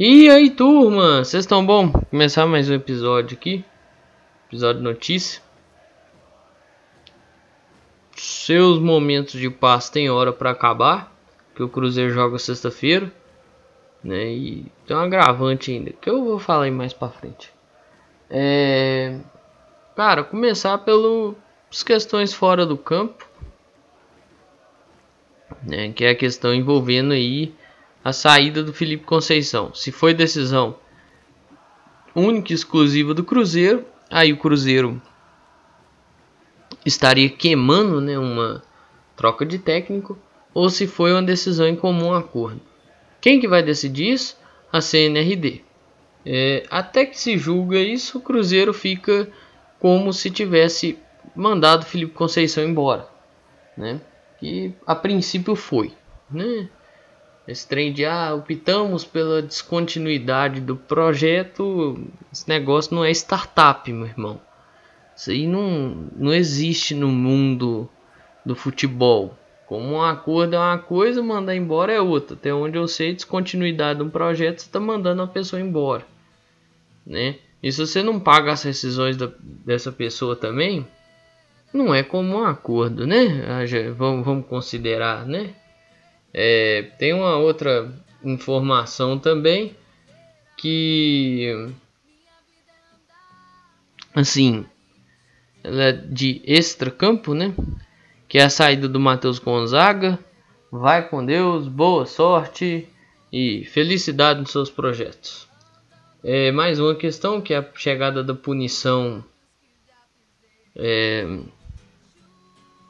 E 0.00 0.30
aí, 0.30 0.48
turma, 0.48 1.24
vocês 1.24 1.42
estão 1.42 1.66
bom? 1.66 1.90
Começar 1.90 2.46
mais 2.46 2.70
um 2.70 2.74
episódio 2.74 3.36
aqui, 3.36 3.64
episódio 4.46 4.80
notícia. 4.80 5.42
Seus 8.14 8.78
momentos 8.78 9.32
de 9.32 9.50
paz 9.50 9.90
têm 9.90 10.08
hora 10.08 10.32
para 10.32 10.52
acabar, 10.52 11.12
que 11.52 11.64
o 11.64 11.68
Cruzeiro 11.68 12.12
joga 12.12 12.38
sexta-feira, 12.38 13.12
né? 14.00 14.24
E 14.26 14.66
tem 14.86 14.96
um 14.96 15.00
agravante 15.00 15.72
ainda, 15.72 15.90
que 15.90 16.08
eu 16.08 16.24
vou 16.24 16.38
falar 16.38 16.66
aí 16.66 16.70
mais 16.70 16.92
para 16.92 17.08
frente. 17.08 17.52
É, 18.30 19.18
cara, 19.96 20.22
começar 20.22 20.78
pelas 20.78 21.34
questões 21.84 22.32
fora 22.32 22.64
do 22.64 22.78
campo, 22.78 23.28
né? 25.60 25.90
Que 25.90 26.04
é 26.04 26.10
a 26.10 26.14
questão 26.14 26.54
envolvendo 26.54 27.14
aí 27.14 27.52
a 28.04 28.12
saída 28.12 28.62
do 28.62 28.72
Felipe 28.72 29.04
Conceição. 29.04 29.74
Se 29.74 29.90
foi 29.90 30.14
decisão 30.14 30.76
única 32.14 32.52
e 32.52 32.54
exclusiva 32.54 33.14
do 33.14 33.24
Cruzeiro, 33.24 33.84
aí 34.10 34.32
o 34.32 34.38
Cruzeiro 34.38 35.00
estaria 36.84 37.28
queimando 37.28 38.00
né, 38.00 38.18
uma 38.18 38.62
troca 39.16 39.44
de 39.44 39.58
técnico, 39.58 40.18
ou 40.54 40.70
se 40.70 40.86
foi 40.86 41.12
uma 41.12 41.22
decisão 41.22 41.66
em 41.66 41.76
comum 41.76 42.12
acordo. 42.12 42.60
Quem 43.20 43.40
que 43.40 43.48
vai 43.48 43.62
decidir 43.62 44.12
isso? 44.12 44.38
A 44.72 44.80
CNRD. 44.80 45.62
É, 46.24 46.66
até 46.70 47.06
que 47.06 47.18
se 47.18 47.38
julga 47.38 47.78
isso, 47.78 48.18
o 48.18 48.20
Cruzeiro 48.20 48.72
fica 48.72 49.28
como 49.78 50.12
se 50.12 50.30
tivesse 50.30 50.98
mandado 51.34 51.84
Felipe 51.84 52.12
Conceição 52.12 52.64
embora, 52.64 53.08
né? 53.76 54.00
Que 54.38 54.74
a 54.86 54.94
princípio 54.94 55.54
foi, 55.54 55.92
né? 56.30 56.68
Esse 57.48 57.66
trem 57.66 57.94
de 57.94 58.04
ah, 58.04 58.34
optamos 58.34 59.06
pela 59.06 59.40
descontinuidade 59.40 60.60
do 60.60 60.76
projeto. 60.76 61.98
Esse 62.30 62.46
negócio 62.46 62.94
não 62.94 63.02
é 63.02 63.10
startup, 63.10 63.90
meu 63.90 64.06
irmão. 64.06 64.38
Isso 65.16 65.30
aí 65.30 65.46
não, 65.46 66.10
não 66.14 66.34
existe 66.34 66.94
no 66.94 67.08
mundo 67.08 67.88
do 68.44 68.54
futebol. 68.54 69.34
Como 69.66 69.94
um 69.94 70.02
acordo 70.02 70.56
é 70.56 70.58
uma 70.58 70.76
coisa, 70.76 71.22
mandar 71.22 71.56
embora 71.56 71.90
é 71.90 71.98
outra. 71.98 72.36
Até 72.36 72.52
onde 72.52 72.76
eu 72.76 72.86
sei, 72.86 73.14
descontinuidade 73.14 74.00
de 74.00 74.04
um 74.04 74.10
projeto, 74.10 74.58
você 74.58 74.66
está 74.66 74.78
mandando 74.78 75.22
a 75.22 75.26
pessoa 75.26 75.58
embora. 75.58 76.06
Né? 77.06 77.36
E 77.62 77.72
se 77.72 77.80
você 77.80 78.02
não 78.02 78.20
paga 78.20 78.52
as 78.52 78.62
rescisões 78.62 79.16
da, 79.16 79.30
dessa 79.40 79.90
pessoa 79.90 80.36
também, 80.36 80.86
não 81.72 81.94
é 81.94 82.02
como 82.02 82.36
um 82.36 82.44
acordo, 82.44 83.06
né? 83.06 83.42
Ah, 83.48 83.64
vamos, 83.96 84.26
vamos 84.26 84.46
considerar, 84.46 85.26
né? 85.26 85.54
É, 86.40 86.82
tem 86.96 87.12
uma 87.12 87.36
outra 87.36 87.92
informação 88.22 89.18
também 89.18 89.76
que 90.56 91.68
assim 94.14 94.64
ela 95.64 95.82
é 95.82 95.92
de 95.92 96.40
extra 96.44 96.92
campo, 96.92 97.34
né? 97.34 97.52
Que 98.28 98.38
é 98.38 98.44
a 98.44 98.50
saída 98.50 98.88
do 98.88 99.00
Matheus 99.00 99.40
Gonzaga. 99.40 100.16
Vai 100.70 101.08
com 101.08 101.26
Deus, 101.26 101.66
boa 101.66 102.06
sorte 102.06 102.88
e 103.32 103.64
felicidade 103.64 104.38
nos 104.38 104.52
seus 104.52 104.70
projetos. 104.70 105.48
É, 106.22 106.52
mais 106.52 106.78
uma 106.78 106.94
questão 106.94 107.40
que 107.40 107.52
é 107.52 107.58
a 107.58 107.68
chegada 107.74 108.22
da 108.22 108.32
punição 108.32 109.24
é, 110.76 111.26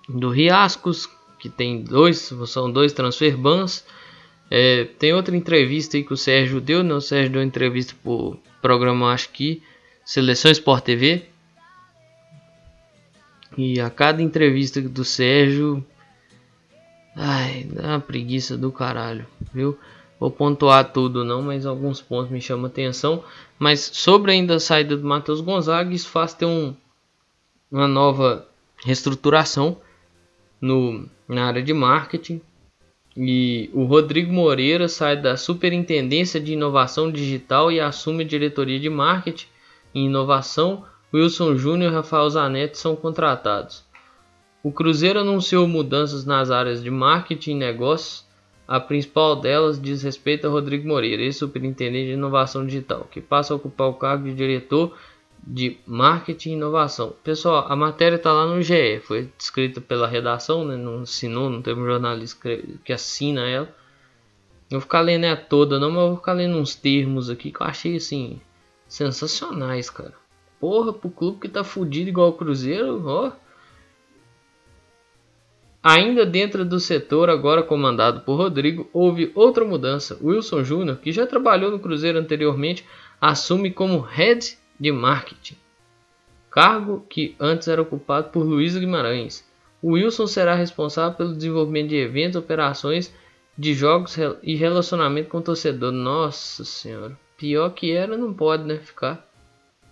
do 0.07 0.29
Riascos, 0.29 1.09
que 1.39 1.49
tem 1.49 1.83
dois, 1.83 2.33
são 2.47 2.71
dois 2.71 2.93
transfer 2.93 3.37
bans. 3.37 3.85
É, 4.51 4.85
tem 4.99 5.13
outra 5.13 5.37
entrevista 5.37 5.97
aí 5.97 6.05
que 6.05 6.13
o 6.13 6.17
Sérgio 6.17 6.61
deu, 6.61 6.83
né? 6.83 6.95
O 6.95 7.01
Sérgio 7.01 7.33
deu 7.33 7.43
entrevista 7.43 7.95
pro 8.03 8.39
programa, 8.63 9.13
acho 9.13 9.31
que 9.31 9.63
Seleção 10.05 10.51
Sport 10.51 10.85
TV. 10.85 11.27
E 13.57 13.81
a 13.81 13.91
cada 13.91 14.23
entrevista 14.23 14.81
do 14.81 15.05
Sérgio, 15.05 15.85
ai, 17.15 17.65
dá 17.65 17.89
uma 17.89 18.01
preguiça 18.01 18.57
do 18.57 18.71
caralho, 18.71 19.27
viu? 19.53 19.79
Vou 20.19 20.31
pontuar 20.31 20.93
tudo 20.93 21.25
não, 21.25 21.43
mas 21.43 21.65
alguns 21.65 22.01
pontos 22.01 22.31
me 22.31 22.41
chamam 22.41 22.67
atenção. 22.67 23.23
Mas 23.59 23.81
sobre 23.81 24.33
ainda 24.33 24.57
a 24.57 24.61
saída 24.61 24.97
do 24.97 25.07
Matheus 25.07 25.41
Gonzaga, 25.41 25.95
isso 25.95 26.09
faz 26.09 26.35
ter 26.35 26.47
um, 26.47 26.75
uma 27.71 27.87
nova 27.87 28.49
reestruturação 28.85 29.81
no 30.61 31.09
na 31.29 31.47
área 31.47 31.63
de 31.63 31.75
marketing. 31.75 32.41
E 33.17 33.69
o 33.75 33.85
Rodrigo 33.85 34.33
Moreira 34.33 34.89
sai 34.89 35.21
da 35.21 35.37
Superintendência 35.37 36.41
de 36.41 36.53
Inovação 36.53 37.11
Digital 37.11 37.71
e 37.71 37.81
assume 37.81 38.25
a 38.25 38.27
diretoria 38.27 38.79
de 38.79 38.89
marketing 38.89 39.47
e 39.95 40.01
inovação. 40.01 40.85
Wilson 41.13 41.57
Júnior 41.57 41.93
e 41.93 41.95
Rafael 41.95 42.29
Zanetti 42.31 42.79
são 42.79 42.95
contratados. 42.95 43.85
O 44.63 44.71
Cruzeiro 44.71 45.21
anunciou 45.21 45.67
mudanças 45.67 46.25
nas 46.25 46.51
áreas 46.51 46.83
de 46.83 46.91
marketing 46.91 47.53
e 47.53 47.55
negócios. 47.55 48.27
A 48.67 48.79
principal 48.79 49.35
delas 49.37 49.81
diz 49.81 50.03
respeito 50.03 50.47
a 50.47 50.51
Rodrigo 50.51 50.87
Moreira, 50.87 51.23
ex-superintendente 51.23 52.09
de 52.09 52.13
inovação 52.13 52.67
digital, 52.67 53.09
que 53.11 53.21
passa 53.21 53.55
a 53.55 53.57
ocupar 53.57 53.89
o 53.89 53.95
cargo 53.95 54.25
de 54.25 54.35
diretor 54.35 54.95
de 55.51 55.79
marketing 55.87 56.51
e 56.51 56.53
inovação. 56.53 57.15
Pessoal, 57.25 57.65
a 57.73 57.75
matéria 57.75 58.17
está 58.17 58.31
lá 58.31 58.47
no 58.47 58.61
GE, 58.61 59.01
foi 59.01 59.33
escrita 59.39 59.81
pela 59.81 60.07
redação, 60.07 60.63
né? 60.63 60.77
não 60.77 61.01
assinou, 61.01 61.49
não 61.49 61.63
teve 61.63 61.81
um 61.81 61.87
jornalista 61.87 62.51
que 62.85 62.93
assina 62.93 63.49
ela. 63.49 63.75
Eu 64.71 64.79
vou 64.79 64.81
ficar 64.83 65.01
lendo 65.01 65.25
ela 65.25 65.37
toda, 65.37 65.79
não, 65.79 65.91
mas 65.91 66.09
vou 66.09 66.17
ficar 66.17 66.35
lendo 66.35 66.59
uns 66.59 66.75
termos 66.75 67.31
aqui 67.31 67.51
que 67.51 67.63
eu 67.63 67.67
achei 67.67 67.97
assim 67.97 68.39
sensacionais, 68.87 69.89
cara. 69.89 70.13
Porra, 70.61 70.93
pro 70.93 71.09
clube 71.09 71.41
que 71.41 71.49
tá 71.49 71.65
fudido 71.65 72.11
igual 72.11 72.29
o 72.29 72.35
Cruzeiro, 72.35 73.03
ó. 73.07 73.33
Ainda 75.83 76.27
dentro 76.27 76.65
do 76.65 76.79
setor, 76.79 77.31
agora 77.31 77.63
comandado 77.63 78.21
por 78.21 78.37
Rodrigo, 78.37 78.91
houve 78.93 79.33
outra 79.35 79.65
mudança. 79.65 80.19
Wilson 80.23 80.63
Júnior, 80.63 80.99
que 80.99 81.11
já 81.11 81.27
trabalhou 81.27 81.71
no 81.71 81.79
Cruzeiro 81.79 82.19
anteriormente, 82.19 82.85
assume 83.19 83.71
como 83.71 84.01
head 84.01 84.58
de 84.79 84.93
marketing, 84.93 85.57
cargo 86.51 87.05
que 87.09 87.35
antes 87.39 87.69
era 87.69 87.83
ocupado 87.83 88.31
por 88.31 88.45
Luiz 88.45 88.77
Guimarães. 88.77 89.47
Wilson 89.83 90.27
será 90.27 90.55
responsável 90.55 91.17
pelo 91.17 91.35
desenvolvimento 91.35 91.89
de 91.89 91.97
eventos, 91.97 92.37
operações 92.37 93.15
de 93.57 93.75
jogos 93.75 94.17
e 94.43 94.55
relacionamento 94.55 95.29
com 95.29 95.39
o 95.39 95.43
torcedor. 95.43 95.93
Nossa 95.93 96.65
senhora, 96.65 97.19
pior 97.37 97.71
que 97.71 97.93
era, 97.93 98.17
não 98.17 98.33
pode 98.33 98.65
né, 98.65 98.77
ficar. 98.77 99.29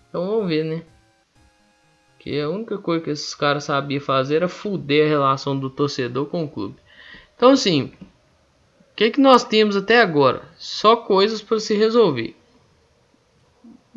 Então 0.08 0.26
vamos 0.26 0.48
ver, 0.48 0.64
né? 0.64 0.82
Que 2.18 2.40
a 2.40 2.48
única 2.48 2.78
coisa 2.78 3.04
que 3.04 3.10
esses 3.10 3.34
caras 3.34 3.64
sabiam 3.64 4.00
fazer 4.00 4.36
era 4.36 4.48
fuder 4.48 5.06
a 5.06 5.08
relação 5.08 5.58
do 5.58 5.70
torcedor 5.70 6.26
com 6.26 6.44
o 6.44 6.48
clube. 6.48 6.76
Então 7.36 7.50
assim, 7.50 7.92
o 8.92 8.96
que, 8.96 9.10
que 9.10 9.20
nós 9.20 9.44
temos 9.44 9.76
até 9.76 10.00
agora? 10.00 10.42
Só 10.56 10.96
coisas 10.96 11.42
para 11.42 11.60
se 11.60 11.74
resolver 11.74 12.34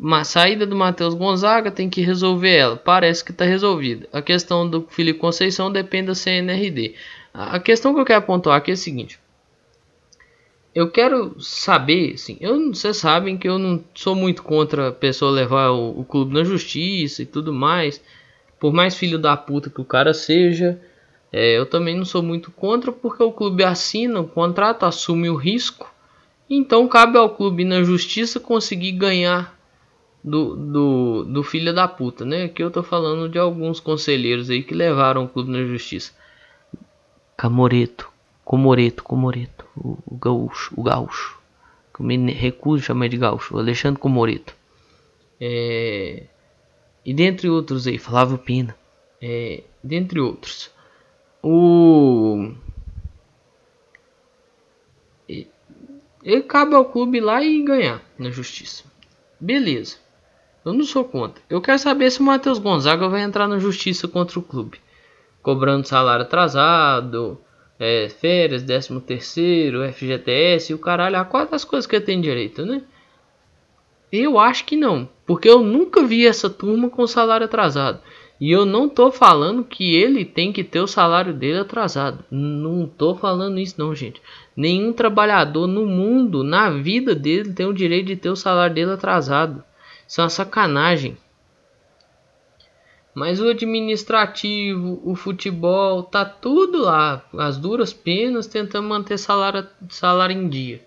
uma 0.00 0.24
saída 0.24 0.66
do 0.66 0.74
Matheus 0.74 1.12
Gonzaga 1.12 1.70
tem 1.70 1.90
que 1.90 2.00
resolver 2.00 2.56
ela. 2.56 2.76
Parece 2.76 3.22
que 3.22 3.32
está 3.32 3.44
resolvida. 3.44 4.08
A 4.10 4.22
questão 4.22 4.66
do 4.66 4.86
Felipe 4.88 5.18
Conceição 5.18 5.70
depende 5.70 6.06
da 6.06 6.14
CNRD. 6.14 6.94
A 7.34 7.60
questão 7.60 7.92
que 7.92 8.00
eu 8.00 8.04
quero 8.06 8.22
pontuar 8.22 8.56
aqui 8.56 8.70
é 8.70 8.74
a 8.74 8.76
seguinte. 8.78 9.20
Eu 10.74 10.90
quero 10.90 11.38
saber, 11.38 12.14
assim, 12.14 12.38
eu, 12.40 12.72
vocês 12.72 12.96
sabem 12.96 13.36
que 13.36 13.46
eu 13.46 13.58
não 13.58 13.84
sou 13.94 14.14
muito 14.14 14.42
contra 14.42 14.88
a 14.88 14.92
pessoa 14.92 15.30
levar 15.30 15.70
o, 15.70 16.00
o 16.00 16.04
clube 16.04 16.32
na 16.32 16.44
justiça 16.44 17.22
e 17.22 17.26
tudo 17.26 17.52
mais. 17.52 18.02
Por 18.58 18.72
mais 18.72 18.94
filho 18.94 19.18
da 19.18 19.36
puta 19.36 19.68
que 19.68 19.80
o 19.82 19.84
cara 19.84 20.14
seja, 20.14 20.80
é, 21.30 21.58
eu 21.58 21.66
também 21.66 21.96
não 21.96 22.06
sou 22.06 22.22
muito 22.22 22.50
contra 22.50 22.90
porque 22.90 23.22
o 23.22 23.32
clube 23.32 23.64
assina 23.64 24.20
o 24.20 24.28
contrato, 24.28 24.86
assume 24.86 25.28
o 25.28 25.36
risco. 25.36 25.92
Então 26.48 26.88
cabe 26.88 27.18
ao 27.18 27.30
clube 27.30 27.64
na 27.64 27.82
justiça 27.82 28.40
conseguir 28.40 28.92
ganhar 28.92 29.59
do, 30.22 30.56
do, 30.56 31.24
do 31.24 31.42
filho 31.42 31.74
da 31.74 31.88
puta, 31.88 32.24
né? 32.24 32.48
Que 32.48 32.62
eu 32.62 32.70
tô 32.70 32.82
falando 32.82 33.28
de 33.28 33.38
alguns 33.38 33.80
conselheiros 33.80 34.50
aí 34.50 34.62
que 34.62 34.74
levaram 34.74 35.24
o 35.24 35.28
clube 35.28 35.50
na 35.50 35.64
justiça. 35.64 36.12
Camoreto, 37.36 38.10
Comoreto, 38.44 39.02
Comoreto, 39.02 39.64
o, 39.76 39.98
o 40.06 40.16
gaúcho, 40.16 40.74
o 40.76 40.82
gaúcho. 40.82 41.38
Que 41.94 42.02
eu 42.02 42.06
me 42.06 42.32
recuso 42.32 42.82
a 42.82 42.86
chamar 42.86 43.08
de 43.08 43.16
gaúcho, 43.16 43.56
o 43.56 43.58
Alexandre 43.58 44.00
Comoreto. 44.00 44.54
É, 45.40 46.24
e 47.04 47.14
dentre 47.14 47.48
outros 47.48 47.86
aí, 47.86 47.98
Flávio 47.98 48.36
Pina. 48.36 48.76
É, 49.20 49.62
dentre 49.82 50.20
outros. 50.20 50.70
O. 51.42 52.52
Ele 56.22 56.42
cabe 56.42 56.74
ao 56.74 56.84
clube 56.84 57.16
ir 57.16 57.22
lá 57.22 57.42
e 57.42 57.62
ganhar 57.62 58.02
na 58.18 58.30
justiça. 58.30 58.84
Beleza. 59.40 59.96
Eu 60.64 60.72
não 60.72 60.84
sou 60.84 61.04
contra. 61.04 61.42
Eu 61.48 61.60
quero 61.60 61.78
saber 61.78 62.10
se 62.10 62.20
o 62.20 62.24
Matheus 62.24 62.58
Gonzaga 62.58 63.08
vai 63.08 63.22
entrar 63.22 63.48
na 63.48 63.58
justiça 63.58 64.06
contra 64.06 64.38
o 64.38 64.42
clube. 64.42 64.78
Cobrando 65.42 65.86
salário 65.86 66.24
atrasado, 66.24 67.40
é, 67.78 68.08
férias, 68.10 68.62
13 68.62 69.00
terceiro, 69.00 69.90
FGTS, 69.90 70.74
o 70.74 70.78
caralho, 70.78 71.16
a 71.16 71.24
quatro 71.24 71.52
das 71.52 71.64
coisas 71.64 71.86
que 71.86 71.96
ele 71.96 72.04
tem 72.04 72.20
direito, 72.20 72.66
né? 72.66 72.82
Eu 74.12 74.38
acho 74.38 74.64
que 74.64 74.76
não, 74.76 75.08
porque 75.24 75.48
eu 75.48 75.62
nunca 75.62 76.04
vi 76.04 76.26
essa 76.26 76.50
turma 76.50 76.90
com 76.90 77.06
salário 77.06 77.46
atrasado. 77.46 78.00
E 78.40 78.50
eu 78.50 78.64
não 78.64 78.88
tô 78.88 79.12
falando 79.12 79.62
que 79.62 79.94
ele 79.94 80.24
tem 80.24 80.52
que 80.52 80.64
ter 80.64 80.80
o 80.80 80.86
salário 80.86 81.32
dele 81.32 81.58
atrasado. 81.58 82.24
Não 82.30 82.86
tô 82.86 83.14
falando 83.14 83.60
isso 83.60 83.74
não, 83.78 83.94
gente. 83.94 84.20
Nenhum 84.56 84.92
trabalhador 84.92 85.66
no 85.66 85.86
mundo, 85.86 86.42
na 86.42 86.70
vida 86.70 87.14
dele, 87.14 87.52
tem 87.52 87.66
o 87.66 87.74
direito 87.74 88.06
de 88.06 88.16
ter 88.16 88.30
o 88.30 88.36
salário 88.36 88.74
dele 88.74 88.92
atrasado. 88.92 89.62
Isso 90.10 90.20
é 90.20 90.24
uma 90.24 90.30
sacanagem. 90.30 91.16
Mas 93.14 93.40
o 93.40 93.48
administrativo, 93.48 95.00
o 95.04 95.14
futebol, 95.14 96.02
tá 96.02 96.24
tudo 96.24 96.78
lá, 96.78 97.24
as 97.38 97.56
duras 97.56 97.92
penas, 97.92 98.48
tentando 98.48 98.88
manter 98.88 99.18
salário, 99.18 99.68
salário 99.88 100.36
em 100.36 100.48
dia, 100.48 100.84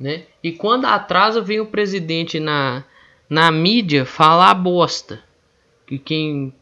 né? 0.00 0.22
E 0.42 0.52
quando 0.52 0.86
atrasa, 0.86 1.42
vem 1.42 1.60
o 1.60 1.66
presidente 1.66 2.40
na, 2.40 2.82
na 3.28 3.50
mídia 3.50 4.06
falar 4.06 4.54
bosta. 4.54 5.22
Que 5.86 5.98
quem 5.98 6.54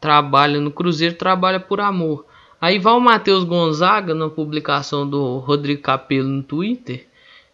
trabalha 0.00 0.58
no 0.58 0.70
Cruzeiro 0.70 1.16
trabalha 1.16 1.60
por 1.60 1.82
amor. 1.82 2.24
Aí 2.58 2.78
vai 2.78 2.94
o 2.94 3.00
Matheus 3.00 3.44
Gonzaga 3.44 4.14
na 4.14 4.30
publicação 4.30 5.06
do 5.06 5.36
Rodrigo 5.36 5.82
Capello 5.82 6.28
no 6.28 6.42
Twitter 6.42 7.06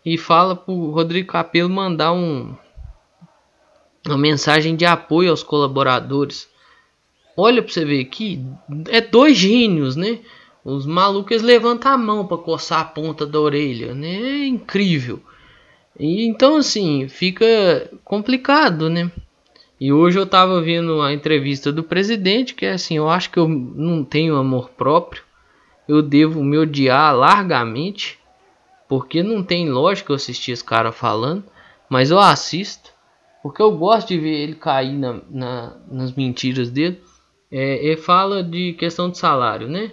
e 0.06 0.16
fala 0.16 0.54
pro 0.54 0.92
Rodrigo 0.92 1.32
Capello 1.32 1.68
mandar 1.68 2.12
um, 2.12 2.54
uma 4.06 4.18
mensagem 4.18 4.76
de 4.76 4.84
apoio 4.84 5.30
aos 5.30 5.42
colaboradores. 5.42 6.48
Olha 7.36 7.62
pra 7.62 7.72
você 7.72 7.84
ver 7.84 8.00
aqui, 8.00 8.44
é 8.88 9.00
dois 9.00 9.36
gênios, 9.36 9.96
né? 9.96 10.20
Os 10.64 10.86
malucos 10.86 11.42
levantam 11.42 11.92
a 11.92 11.98
mão 11.98 12.26
para 12.26 12.38
coçar 12.38 12.80
a 12.80 12.84
ponta 12.84 13.26
da 13.26 13.40
orelha, 13.40 13.94
né? 13.94 14.14
É 14.14 14.46
incrível. 14.46 15.20
E 15.98 16.26
então 16.26 16.56
assim, 16.56 17.08
fica 17.08 17.90
complicado, 18.04 18.88
né? 18.88 19.10
E 19.80 19.92
hoje 19.92 20.18
eu 20.18 20.26
tava 20.26 20.62
vendo 20.62 21.02
a 21.02 21.12
entrevista 21.12 21.72
do 21.72 21.82
presidente, 21.82 22.54
que 22.54 22.64
é 22.64 22.72
assim, 22.72 22.96
eu 22.96 23.08
acho 23.08 23.30
que 23.30 23.38
eu 23.38 23.48
não 23.48 24.04
tenho 24.04 24.36
amor 24.36 24.70
próprio. 24.70 25.22
Eu 25.86 26.00
devo 26.00 26.42
me 26.42 26.56
odiar 26.56 27.14
largamente, 27.14 28.18
porque 28.88 29.22
não 29.22 29.42
tem 29.42 29.68
lógica 29.68 30.12
eu 30.12 30.16
assistir 30.16 30.52
esse 30.52 30.64
cara 30.64 30.92
falando, 30.92 31.44
mas 31.90 32.10
eu 32.10 32.18
assisto, 32.18 32.93
porque 33.44 33.60
eu 33.60 33.76
gosto 33.76 34.08
de 34.08 34.18
ver 34.18 34.40
ele 34.40 34.54
cair 34.54 34.94
na, 34.94 35.20
na, 35.28 35.76
nas 35.86 36.12
mentiras 36.12 36.70
dele 36.70 36.98
é, 37.52 37.84
ele 37.84 37.98
fala 37.98 38.42
de 38.42 38.72
questão 38.72 39.10
de 39.10 39.18
salário, 39.18 39.68
né? 39.68 39.92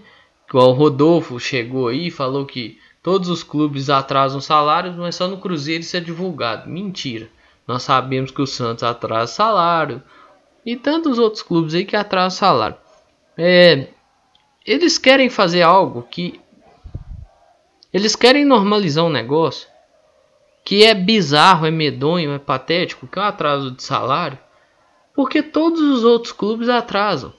O 0.53 0.71
Rodolfo 0.71 1.37
chegou 1.37 1.89
aí 1.89 2.07
e 2.07 2.11
falou 2.11 2.45
que 2.45 2.79
todos 3.03 3.27
os 3.27 3.43
clubes 3.43 3.89
atrasam 3.89 4.39
salários, 4.39 4.95
mas 4.95 5.15
só 5.15 5.27
no 5.27 5.37
Cruzeiro 5.37 5.81
isso 5.81 5.97
é 5.97 5.99
divulgado. 5.99 6.69
Mentira. 6.69 7.27
Nós 7.67 7.83
sabemos 7.83 8.31
que 8.31 8.41
o 8.41 8.47
Santos 8.47 8.83
atrasa 8.85 9.33
salário 9.33 10.01
e 10.65 10.77
tantos 10.77 11.19
outros 11.19 11.43
clubes 11.43 11.75
aí 11.75 11.83
que 11.83 11.95
atrasam 11.97 12.37
salário. 12.39 12.77
É, 13.37 13.89
eles 14.65 14.97
querem 14.97 15.29
fazer 15.29 15.61
algo 15.61 16.03
que 16.03 16.39
eles 17.91 18.15
querem 18.15 18.45
normalizar 18.45 19.03
um 19.03 19.09
negócio 19.09 19.67
que 20.63 20.83
é 20.83 20.93
bizarro, 20.93 21.65
é 21.65 21.71
medonho, 21.71 22.33
é 22.33 22.39
patético, 22.39 23.07
que 23.07 23.17
é 23.17 23.21
o 23.21 23.25
atraso 23.25 23.71
de 23.71 23.83
salário, 23.83 24.37
porque 25.13 25.41
todos 25.41 25.81
os 25.81 26.03
outros 26.03 26.31
clubes 26.31 26.69
atrasam. 26.69 27.33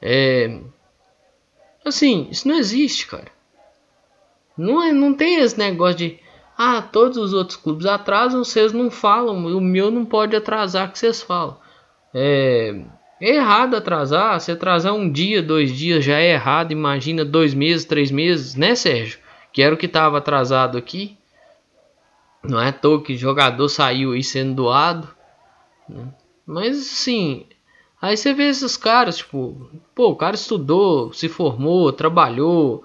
É, 0.00 0.60
assim, 1.84 2.28
isso 2.30 2.46
não 2.46 2.56
existe, 2.56 3.06
cara. 3.06 3.30
Não, 4.56 4.82
é, 4.82 4.92
não 4.92 5.12
tem 5.14 5.36
esse 5.36 5.58
negócio 5.58 5.96
de 5.96 6.18
ah, 6.56 6.80
todos 6.80 7.18
os 7.18 7.34
outros 7.34 7.56
clubes 7.56 7.86
atrasam, 7.86 8.42
vocês 8.42 8.72
não 8.72 8.90
falam, 8.90 9.36
o 9.36 9.60
meu 9.60 9.90
não 9.90 10.04
pode 10.04 10.34
atrasar 10.34 10.90
que 10.90 10.98
vocês 10.98 11.20
falam. 11.20 11.58
É, 12.14 12.74
é 13.20 13.36
errado 13.36 13.76
atrasar, 13.76 14.40
se 14.40 14.50
atrasar 14.50 14.94
um 14.94 15.10
dia, 15.10 15.42
dois 15.42 15.70
dias 15.76 16.04
já 16.04 16.18
é 16.18 16.32
errado, 16.32 16.72
imagina 16.72 17.24
dois 17.24 17.52
meses, 17.52 17.84
três 17.84 18.10
meses, 18.10 18.54
né, 18.54 18.74
Sérgio? 18.74 19.18
Que 19.52 19.62
era 19.62 19.74
o 19.74 19.78
que 19.78 19.86
estava 19.86 20.18
atrasado 20.18 20.78
aqui. 20.78 21.16
Não 22.48 22.60
é 22.60 22.68
à 22.68 22.72
toa 22.72 23.02
que 23.02 23.16
jogador 23.16 23.68
saiu 23.68 24.12
aí 24.12 24.22
sendo 24.22 24.54
doado. 24.54 25.08
Né? 25.88 26.08
Mas 26.46 26.78
assim, 26.78 27.46
Aí 28.00 28.16
você 28.16 28.34
vê 28.34 28.48
esses 28.48 28.76
caras, 28.76 29.18
tipo, 29.18 29.70
pô, 29.94 30.10
o 30.10 30.16
cara 30.16 30.36
estudou, 30.36 31.12
se 31.12 31.28
formou, 31.28 31.92
trabalhou, 31.92 32.84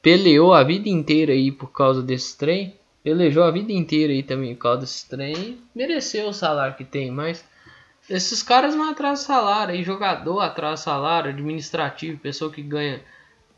peleou 0.00 0.54
a 0.54 0.62
vida 0.62 0.88
inteira 0.88 1.32
aí 1.32 1.52
por 1.52 1.70
causa 1.70 2.02
desse 2.02 2.36
trem, 2.36 2.74
pelejou 3.02 3.44
a 3.44 3.50
vida 3.50 3.72
inteira 3.72 4.12
aí 4.12 4.22
também 4.22 4.54
por 4.54 4.62
causa 4.62 4.80
desse 4.80 5.08
trem, 5.08 5.58
mereceu 5.74 6.28
o 6.28 6.32
salário 6.32 6.76
que 6.76 6.84
tem, 6.84 7.10
mas 7.10 7.44
esses 8.08 8.42
caras 8.42 8.74
não 8.74 8.90
atrasam 8.90 9.26
salário, 9.26 9.74
aí 9.74 9.82
jogador 9.82 10.40
atrasa 10.40 10.82
salário, 10.82 11.30
administrativo, 11.30 12.18
pessoa 12.18 12.50
que 12.50 12.62
ganha 12.62 13.02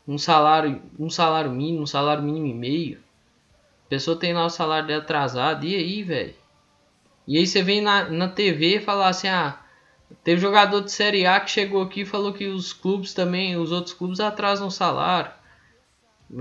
um 0.05 0.17
salário, 0.17 0.81
um 0.99 1.09
salário 1.09 1.51
mínimo, 1.51 1.83
um 1.83 1.87
salário 1.87 2.21
mínimo 2.21 2.47
e 2.47 2.53
meio. 2.53 3.06
A 3.87 3.89
pessoa 3.89 4.19
tem 4.19 4.33
lá 4.33 4.45
o 4.45 4.49
salário 4.49 4.87
dela 4.87 5.01
atrasado, 5.01 5.65
e 5.65 5.75
aí, 5.75 6.03
velho? 6.03 6.35
E 7.27 7.37
aí 7.37 7.47
você 7.47 7.63
vem 7.63 7.81
na, 7.81 8.09
na 8.09 8.27
TV 8.27 8.77
e 8.77 8.81
fala 8.81 9.07
assim, 9.07 9.27
ah, 9.27 9.59
Teve 10.23 10.41
jogador 10.41 10.81
de 10.81 10.91
Série 10.91 11.25
A 11.25 11.39
que 11.39 11.51
chegou 11.51 11.81
aqui 11.81 12.01
e 12.01 12.05
falou 12.05 12.33
que 12.33 12.47
os 12.47 12.73
clubes 12.73 13.13
também, 13.13 13.57
os 13.57 13.71
outros 13.71 13.93
clubes 13.93 14.19
atrasam 14.19 14.67
o 14.67 14.71
salário. 14.71 15.31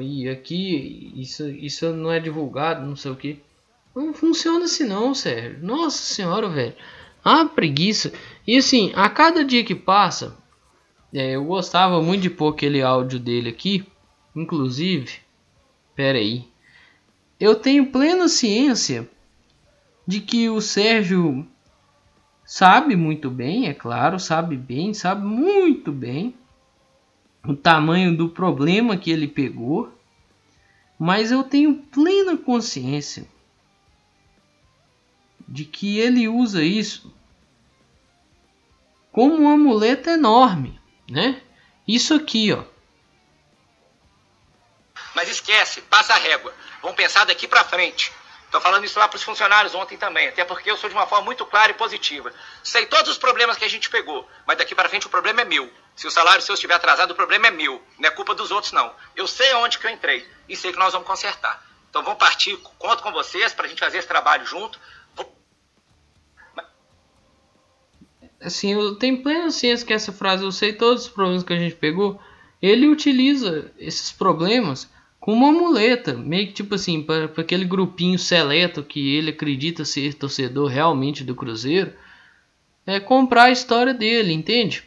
E 0.01 0.29
aqui 0.29 1.13
isso, 1.17 1.49
isso 1.49 1.93
não 1.93 2.11
é 2.11 2.19
divulgado, 2.19 2.87
não 2.87 2.97
sei 2.97 3.11
o 3.11 3.17
que. 3.17 3.41
Não 3.95 4.13
funciona 4.13 4.65
assim 4.65 4.85
não, 4.85 5.15
sério. 5.15 5.59
Nossa 5.63 5.99
senhora, 5.99 6.49
velho. 6.49 6.75
Ah, 7.25 7.45
preguiça. 7.45 8.13
E 8.47 8.57
assim, 8.57 8.93
a 8.95 9.09
cada 9.09 9.45
dia 9.45 9.65
que 9.65 9.75
passa, 9.75 10.37
é, 11.13 11.35
eu 11.35 11.45
gostava 11.45 12.01
muito 12.03 12.23
de 12.23 12.31
pôr 12.31 12.53
aquele 12.53 12.83
áudio 12.83 13.19
dele 13.19 13.49
aqui. 13.49 13.87
Inclusive, 14.35 15.21
pera 15.95 16.19
aí. 16.19 16.47
Eu 17.39 17.55
tenho 17.55 17.91
plena 17.91 18.29
ciência 18.29 19.09
de 20.07 20.21
que 20.21 20.49
o 20.49 20.61
Sérgio 20.61 21.47
sabe 22.45 22.97
muito 22.97 23.31
bem, 23.31 23.67
é 23.67 23.75
claro, 23.75 24.19
sabe 24.19 24.57
bem, 24.57 24.95
sabe 24.95 25.27
muito 25.27 25.93
bem 25.93 26.35
o 27.45 27.55
tamanho 27.55 28.17
do 28.17 28.29
problema 28.29 28.97
que 28.97 29.11
ele 29.11 29.29
pegou, 29.29 29.93
mas 30.99 31.31
eu 31.31 31.45
tenho 31.45 31.75
plena 31.75 32.37
consciência 32.37 33.27
de 35.47 35.65
que 35.65 35.99
ele 35.99 36.27
usa 36.27 36.65
isso 36.65 37.15
como 39.13 39.43
um 39.43 39.49
amuleto 39.49 40.11
enorme, 40.11 40.79
né? 41.11 41.41
Isso 41.87 42.15
aqui, 42.15 42.53
ó. 42.53 42.65
Mas 45.17 45.31
esquece, 45.31 45.81
passa 45.81 46.13
a 46.13 46.19
régua. 46.19 46.53
Vamos 46.83 46.95
pensar 46.95 47.25
daqui 47.25 47.49
para 47.49 47.65
frente. 47.65 48.13
Estou 48.45 48.61
falando 48.61 48.85
isso 48.85 48.99
lá 48.99 49.09
para 49.09 49.17
os 49.17 49.23
funcionários 49.23 49.75
ontem 49.75 49.97
também, 49.97 50.29
até 50.29 50.45
porque 50.45 50.71
eu 50.71 50.77
sou 50.77 50.91
de 50.91 50.95
uma 50.95 51.07
forma 51.07 51.25
muito 51.25 51.47
clara 51.47 51.73
e 51.73 51.75
positiva. 51.75 52.31
Sei 52.63 52.85
todos 52.85 53.13
os 53.13 53.17
problemas 53.17 53.57
que 53.57 53.65
a 53.65 53.69
gente 53.69 53.89
pegou, 53.89 54.29
mas 54.47 54.59
daqui 54.59 54.75
para 54.75 54.91
frente 54.91 55.07
o 55.07 55.11
problema 55.11 55.41
é 55.41 55.45
meu. 55.47 55.73
Se 55.97 56.07
o 56.07 56.11
salário 56.11 56.43
seu 56.43 56.53
estiver 56.53 56.75
atrasado, 56.75 57.13
o 57.13 57.15
problema 57.15 57.47
é 57.47 57.51
meu, 57.51 57.83
não 57.99 58.07
é 58.07 58.13
culpa 58.13 58.35
dos 58.35 58.51
outros 58.51 58.73
não. 58.73 58.95
Eu 59.17 59.27
sei 59.27 59.53
aonde 59.53 59.79
que 59.79 59.87
eu 59.87 59.91
entrei 59.91 60.29
e 60.47 60.55
sei 60.55 60.71
que 60.71 60.79
nós 60.79 60.93
vamos 60.93 61.09
consertar. 61.09 61.67
Então 61.89 62.03
vamos 62.03 62.19
partir, 62.19 62.55
conto 62.79 63.03
com 63.03 63.11
vocês 63.11 63.55
para 63.55 63.65
a 63.65 63.69
gente 63.71 63.81
fazer 63.81 63.97
esse 63.97 64.09
trabalho 64.09 64.45
junto. 64.45 64.79
Assim, 68.39 68.75
eu 68.75 68.97
tenho 68.97 69.23
plena 69.23 69.51
ciência 69.51 69.87
que 69.87 69.95
essa 69.95 70.13
frase, 70.13 70.45
eu 70.45 70.53
sei 70.53 70.75
todos 70.75 71.07
os 71.07 71.09
problemas 71.09 71.43
que 71.43 71.55
a 71.55 71.59
gente 71.59 71.75
pegou, 71.75 72.21
ele 72.61 72.87
utiliza 72.87 73.73
esses 73.79 74.13
problemas 74.13 74.95
com 75.27 75.33
uma 75.33 75.51
muleta, 75.51 76.15
meio 76.15 76.47
que 76.47 76.53
tipo 76.53 76.77
assim, 76.77 77.03
para 77.03 77.25
aquele 77.25 77.65
grupinho 77.65 78.17
seleto 78.17 78.85
que 78.85 79.17
ele 79.17 79.31
acredita 79.31 79.85
ser 79.85 80.15
torcedor 80.15 80.69
realmente 80.69 81.25
do 81.25 81.35
Cruzeiro, 81.35 81.93
é 82.87 83.01
comprar 83.01 83.47
a 83.47 83.51
história 83.51 83.93
dele, 83.93 84.33
entende? 84.33 84.85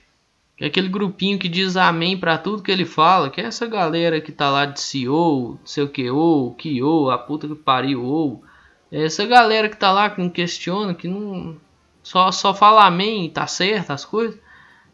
É 0.57 0.67
aquele 0.67 0.87
grupinho 0.87 1.37
que 1.37 1.49
diz 1.49 1.75
amém 1.75 2.17
para 2.17 2.37
tudo 2.37 2.63
que 2.63 2.71
ele 2.71 2.85
fala, 2.85 3.29
que 3.29 3.41
é 3.41 3.43
essa 3.43 3.67
galera 3.67 4.21
que 4.21 4.31
tá 4.31 4.49
lá 4.49 4.65
de 4.65 4.79
CEO, 4.79 5.59
sei 5.65 5.83
o 5.83 5.89
que, 5.89 6.09
ou, 6.09 6.53
que 6.53 6.81
ou, 6.81 7.11
a 7.11 7.17
puta 7.17 7.45
que 7.45 7.55
pariu, 7.55 8.01
ou. 8.01 8.41
É 8.89 9.03
essa 9.03 9.25
galera 9.25 9.67
que 9.67 9.75
tá 9.75 9.91
lá 9.91 10.09
que 10.09 10.21
não 10.21 10.29
questiona, 10.29 10.93
que 10.93 11.09
não. 11.09 11.57
Só, 12.01 12.31
só 12.31 12.53
fala 12.53 12.85
amém 12.85 13.29
tá 13.29 13.45
certo 13.45 13.91
as 13.91 14.05
coisas. 14.05 14.39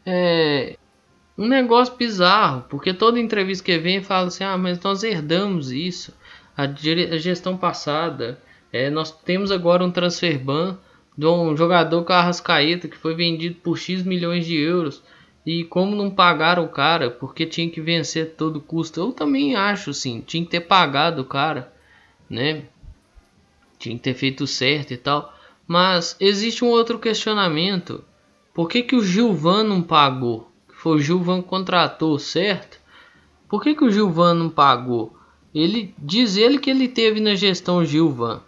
É, 0.03 0.75
um 1.37 1.47
negócio 1.47 1.95
bizarro, 1.95 2.65
porque 2.69 2.93
toda 2.93 3.19
entrevista 3.19 3.63
que 3.63 3.77
vem 3.77 4.01
fala 4.01 4.27
assim: 4.27 4.43
ah, 4.43 4.57
mas 4.57 4.79
nós 4.79 5.03
herdamos 5.03 5.71
isso, 5.71 6.13
a, 6.55 6.65
gestão 7.17 7.57
passada, 7.57 8.41
é, 8.71 8.89
nós 8.89 9.11
temos 9.11 9.51
agora 9.51 9.83
um 9.83 9.91
transfer 9.91 10.37
ban 10.37 10.77
de 11.17 11.25
um 11.25 11.55
jogador 11.55 12.03
Carrascaeta 12.03 12.87
que 12.87 12.97
foi 12.97 13.15
vendido 13.15 13.55
por 13.55 13.77
X 13.77 14.03
milhões 14.03 14.45
de 14.45 14.55
euros. 14.55 15.01
E 15.45 15.63
como 15.63 15.95
não 15.95 16.09
pagaram 16.09 16.63
o 16.63 16.69
cara, 16.69 17.11
porque 17.11 17.45
tinha 17.45 17.69
que 17.69 17.79
vencer 17.79 18.33
todo 18.35 18.59
custo. 18.59 18.99
Eu 18.99 19.11
também 19.11 19.55
acho 19.55 19.91
assim, 19.91 20.21
tinha 20.25 20.43
que 20.43 20.49
ter 20.49 20.61
pagado 20.61 21.21
o 21.21 21.25
cara, 21.25 21.71
né? 22.27 22.63
Tinha 23.77 23.95
que 23.95 24.01
ter 24.01 24.15
feito 24.15 24.47
certo 24.47 24.91
e 24.91 24.97
tal. 24.97 25.31
Mas 25.67 26.15
existe 26.19 26.65
um 26.65 26.69
outro 26.69 26.97
questionamento. 26.97 28.03
Por 28.53 28.67
que, 28.67 28.81
que 28.81 28.95
o 28.95 29.03
Gilvan 29.03 29.63
não 29.63 29.83
pagou? 29.83 30.51
Foi 30.85 30.97
o 30.97 31.01
Gilvan 31.01 31.41
que 31.41 31.47
contratou, 31.47 32.19
certo? 32.19 32.79
Por 33.49 33.63
que, 33.63 33.73
que 33.73 33.83
o 33.83 33.89
Gilvan 33.89 34.35
não 34.35 34.51
pagou? 34.51 35.17
Ele 35.51 35.91
diz 35.97 36.37
ele 36.37 36.59
que 36.59 36.69
ele 36.69 36.87
teve 36.87 37.19
na 37.19 37.33
gestão 37.33 37.83
Gilvan. 37.83 38.39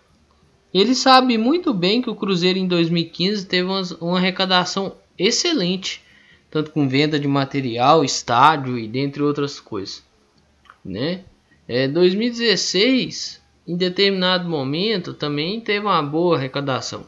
Ele 0.71 0.93
sabe 0.93 1.35
muito 1.35 1.73
bem 1.73 1.99
que 1.99 2.11
o 2.11 2.15
Cruzeiro 2.15 2.59
em 2.59 2.67
2015 2.67 3.47
teve 3.47 3.67
uma, 3.67 3.81
uma 3.99 4.17
arrecadação 4.19 4.95
excelente, 5.17 6.03
tanto 6.51 6.69
com 6.69 6.87
venda 6.87 7.19
de 7.19 7.27
material, 7.27 8.05
estádio 8.05 8.77
e 8.77 8.87
dentre 8.87 9.23
outras 9.23 9.59
coisas, 9.59 10.03
né? 10.85 11.21
É, 11.67 11.87
2016, 11.87 13.41
em 13.67 13.75
determinado 13.75 14.47
momento, 14.47 15.15
também 15.15 15.59
teve 15.59 15.87
uma 15.87 16.03
boa 16.03 16.37
arrecadação. 16.37 17.03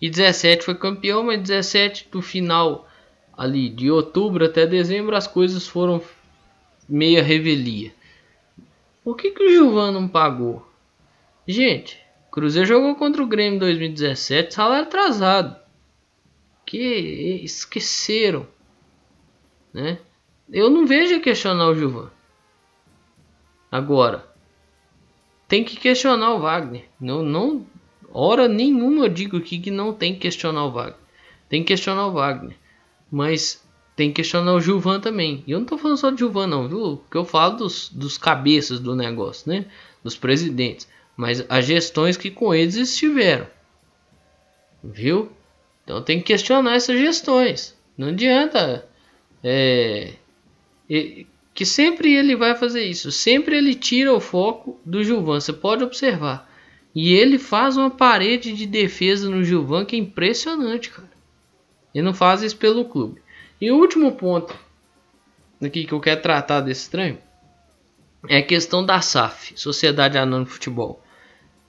E 0.00 0.08
17 0.08 0.64
foi 0.64 0.74
campeão, 0.74 1.24
mas 1.24 1.42
17 1.42 2.08
do 2.10 2.22
final 2.22 2.88
ali 3.36 3.68
de 3.68 3.90
outubro 3.90 4.44
até 4.44 4.66
dezembro 4.66 5.16
as 5.16 5.26
coisas 5.26 5.66
foram 5.66 6.02
meia 6.88 7.22
revelia. 7.22 7.92
Por 9.02 9.16
que, 9.16 9.30
que 9.30 9.44
o 9.44 9.50
Gilvan 9.50 9.92
não 9.92 10.08
pagou? 10.08 10.66
Gente, 11.46 11.98
Cruzeiro 12.30 12.66
jogou 12.66 12.94
contra 12.94 13.22
o 13.22 13.26
Grêmio 13.26 13.56
em 13.56 13.60
2017, 13.60 14.54
salário 14.54 14.86
atrasado. 14.86 15.56
Que 16.66 17.40
esqueceram, 17.44 18.46
né? 19.72 19.98
Eu 20.50 20.70
não 20.70 20.86
vejo 20.86 21.20
questionar 21.20 21.68
o 21.68 21.74
Gilvan. 21.74 22.10
Agora, 23.70 24.26
tem 25.46 25.62
que 25.62 25.76
questionar 25.76 26.34
o 26.34 26.40
Wagner. 26.40 26.86
Não, 26.98 27.22
não, 27.22 27.66
hora 28.12 28.48
nenhuma 28.48 29.04
eu 29.04 29.08
digo 29.08 29.36
aqui 29.36 29.58
que 29.58 29.70
não 29.70 29.92
tem 29.92 30.14
que 30.14 30.20
questionar 30.20 30.64
o 30.64 30.72
Wagner. 30.72 30.98
Tem 31.48 31.62
que 31.62 31.68
questionar 31.68 32.06
o 32.06 32.12
Wagner, 32.12 32.56
mas 33.14 33.62
tem 33.96 34.08
que 34.08 34.16
questionar 34.16 34.54
o 34.54 34.60
Gilvan 34.60 35.00
também. 35.00 35.44
E 35.46 35.52
eu 35.52 35.58
não 35.58 35.66
tô 35.66 35.78
falando 35.78 35.98
só 35.98 36.10
de 36.10 36.18
Gilvan 36.18 36.46
não, 36.46 36.68
viu? 36.68 37.02
Que 37.10 37.16
eu 37.16 37.24
falo 37.24 37.58
dos, 37.58 37.88
dos 37.88 38.18
cabeças 38.18 38.80
do 38.80 38.96
negócio, 38.96 39.50
né? 39.50 39.66
Dos 40.02 40.16
presidentes 40.16 40.88
mas 41.16 41.44
as 41.48 41.64
gestões 41.64 42.16
que 42.16 42.30
com 42.30 42.54
eles 42.54 42.74
estiveram. 42.74 43.46
Viu? 44.82 45.30
Então 45.82 46.02
tem 46.02 46.18
que 46.18 46.24
questionar 46.24 46.74
essas 46.74 46.98
gestões. 46.98 47.76
Não 47.96 48.08
adianta. 48.08 48.86
É, 49.42 50.14
que 51.54 51.64
sempre 51.64 52.14
ele 52.14 52.34
vai 52.34 52.54
fazer 52.54 52.84
isso. 52.84 53.12
Sempre 53.12 53.56
ele 53.56 53.74
tira 53.74 54.12
o 54.12 54.20
foco 54.20 54.80
do 54.84 55.04
Gilvan. 55.04 55.40
Você 55.40 55.52
pode 55.52 55.84
observar. 55.84 56.50
E 56.94 57.12
ele 57.12 57.38
faz 57.38 57.76
uma 57.76 57.90
parede 57.90 58.52
de 58.52 58.66
defesa 58.66 59.28
no 59.28 59.44
Gilvan 59.44 59.84
que 59.84 59.96
é 59.96 59.98
impressionante, 59.98 60.90
cara. 60.90 61.13
Ele 61.94 62.04
não 62.04 62.14
faz 62.14 62.42
isso 62.42 62.56
pelo 62.56 62.84
clube. 62.84 63.22
E 63.60 63.70
o 63.70 63.76
último 63.76 64.12
ponto 64.12 64.54
aqui 65.62 65.84
que 65.84 65.92
eu 65.92 66.00
quero 66.00 66.20
tratar 66.20 66.60
desse 66.60 66.82
estranho 66.82 67.18
é 68.28 68.38
a 68.38 68.42
questão 68.42 68.84
da 68.84 69.00
SAF, 69.00 69.52
Sociedade 69.56 70.18
Anônima 70.18 70.46
de 70.46 70.52
Futebol. 70.52 71.02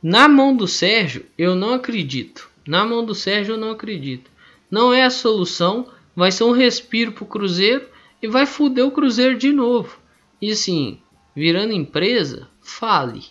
Na 0.02 0.28
mão 0.28 0.56
do 0.56 0.68
Sérgio, 0.68 1.26
eu 1.38 1.56
não 1.56 1.74
acredito. 1.74 2.50
Na 2.68 2.86
mão 2.86 3.06
do 3.06 3.14
Sérgio, 3.14 3.54
eu 3.54 3.58
não 3.58 3.72
acredito. 3.72 4.32
Não 4.70 4.94
é 4.94 5.04
a 5.04 5.10
solução. 5.10 5.90
Vai 6.16 6.32
ser 6.32 6.46
um 6.46 6.52
respiro 6.52 7.12
pro 7.12 7.26
Cruzeiro 7.26 7.88
e 8.22 8.28
vai 8.28 8.46
foder 8.46 8.86
o 8.86 8.92
Cruzeiro 8.92 9.38
de 9.38 9.52
novo. 9.52 10.00
E 10.42 10.52
assim, 10.52 11.00
virando 11.36 11.74
empresa, 11.74 12.48
fale, 12.62 13.24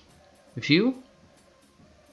viu? 0.54 1.02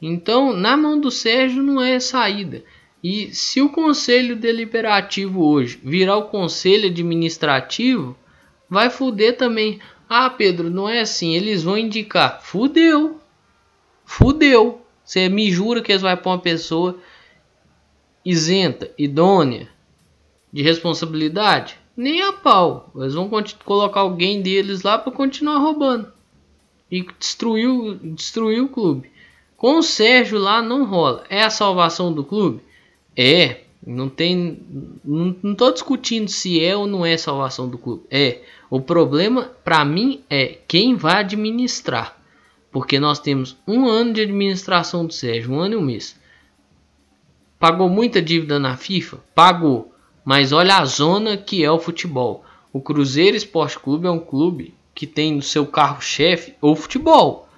Então, 0.02 0.54
na 0.54 0.78
mão 0.78 1.00
do 1.00 1.12
Sérgio 1.12 1.62
não 1.62 1.82
é 1.82 2.00
saída. 2.00 2.64
E 3.04 3.34
se 3.34 3.62
o 3.62 3.70
conselho 3.70 4.36
deliberativo 4.36 5.44
hoje 5.44 5.80
virar 5.84 6.18
o 6.18 6.30
conselho 6.30 6.88
administrativo, 6.88 8.16
vai 8.70 8.90
fuder 8.90 9.38
também. 9.38 9.80
Ah, 10.08 10.30
Pedro, 10.30 10.70
não 10.70 10.88
é 10.88 11.02
assim. 11.02 11.34
Eles 11.34 11.64
vão 11.64 11.78
indicar. 11.78 12.42
Fudeu 12.42 13.22
fudeu. 14.12 14.82
Você 15.06 15.30
me 15.30 15.50
jura 15.50 15.82
que 15.82 15.92
eles 15.92 16.02
vão 16.02 16.16
pôr 16.18 16.32
uma 16.32 16.40
pessoa 16.40 16.98
isenta, 18.26 18.92
idônea, 18.98 19.70
de 20.52 20.62
responsabilidade? 20.62 21.80
Nem 21.96 22.22
a 22.22 22.34
pau. 22.34 22.92
Eles 22.96 23.14
vão 23.14 23.30
colocar 23.64 24.02
alguém 24.02 24.42
deles 24.42 24.82
lá 24.82 24.98
para 24.98 25.14
continuar 25.14 25.60
roubando. 25.60 26.12
E 26.90 27.06
destruir, 27.18 27.96
destruir 28.04 28.62
o 28.62 28.68
clube. 28.68 29.10
Com 29.56 29.78
o 29.78 29.84
Sérgio 29.84 30.38
lá 30.38 30.62
não 30.62 30.84
rola. 30.84 31.24
É 31.30 31.44
a 31.44 31.50
salvação 31.50 32.12
do 32.12 32.24
clube? 32.24 32.62
É. 33.16 33.62
Não 33.86 34.10
tem. 34.10 34.60
Não, 35.04 35.36
não 35.42 35.56
tô 35.56 35.72
discutindo 35.72 36.30
se 36.30 36.64
é 36.64 36.76
ou 36.76 36.86
não 36.86 37.06
é 37.06 37.18
salvação 37.18 37.68
do 37.68 37.78
clube. 37.78 38.04
É. 38.10 38.42
O 38.70 38.80
problema 38.80 39.52
para 39.64 39.84
mim 39.84 40.22
é 40.30 40.58
quem 40.68 40.96
vai 40.96 41.20
administrar. 41.20 42.18
Porque 42.72 43.00
nós 43.00 43.20
temos 43.20 43.58
um 43.68 43.88
ano 43.88 44.14
de 44.14 44.22
administração 44.22 45.06
do 45.06 45.14
Sérgio, 45.14 45.52
um 45.52 45.60
ano 45.60 45.74
e 45.74 45.78
um 45.78 45.82
mês. 45.82 46.18
Pagou 47.60 47.90
muita 47.90 48.22
dívida 48.22 48.58
na 48.58 48.78
FIFA? 48.78 49.20
Pagou. 49.36 49.94
Mas 50.24 50.52
olha 50.52 50.78
a 50.78 50.86
zona 50.86 51.36
que 51.36 51.64
é 51.64 51.72
o 51.72 51.80
futebol. 51.80 52.46
O 52.72 52.80
Cruzeiro 52.80 53.36
Esporte 53.36 53.78
Clube 53.78 54.08
é 54.08 54.12
um 54.12 54.20
clube 54.20 54.74
que 54.96 55.06
tem 55.06 55.34
no 55.36 55.42
seu 55.42 55.66
carro-chefe 55.66 56.56
o 56.62 56.76
futebol. 56.76 57.50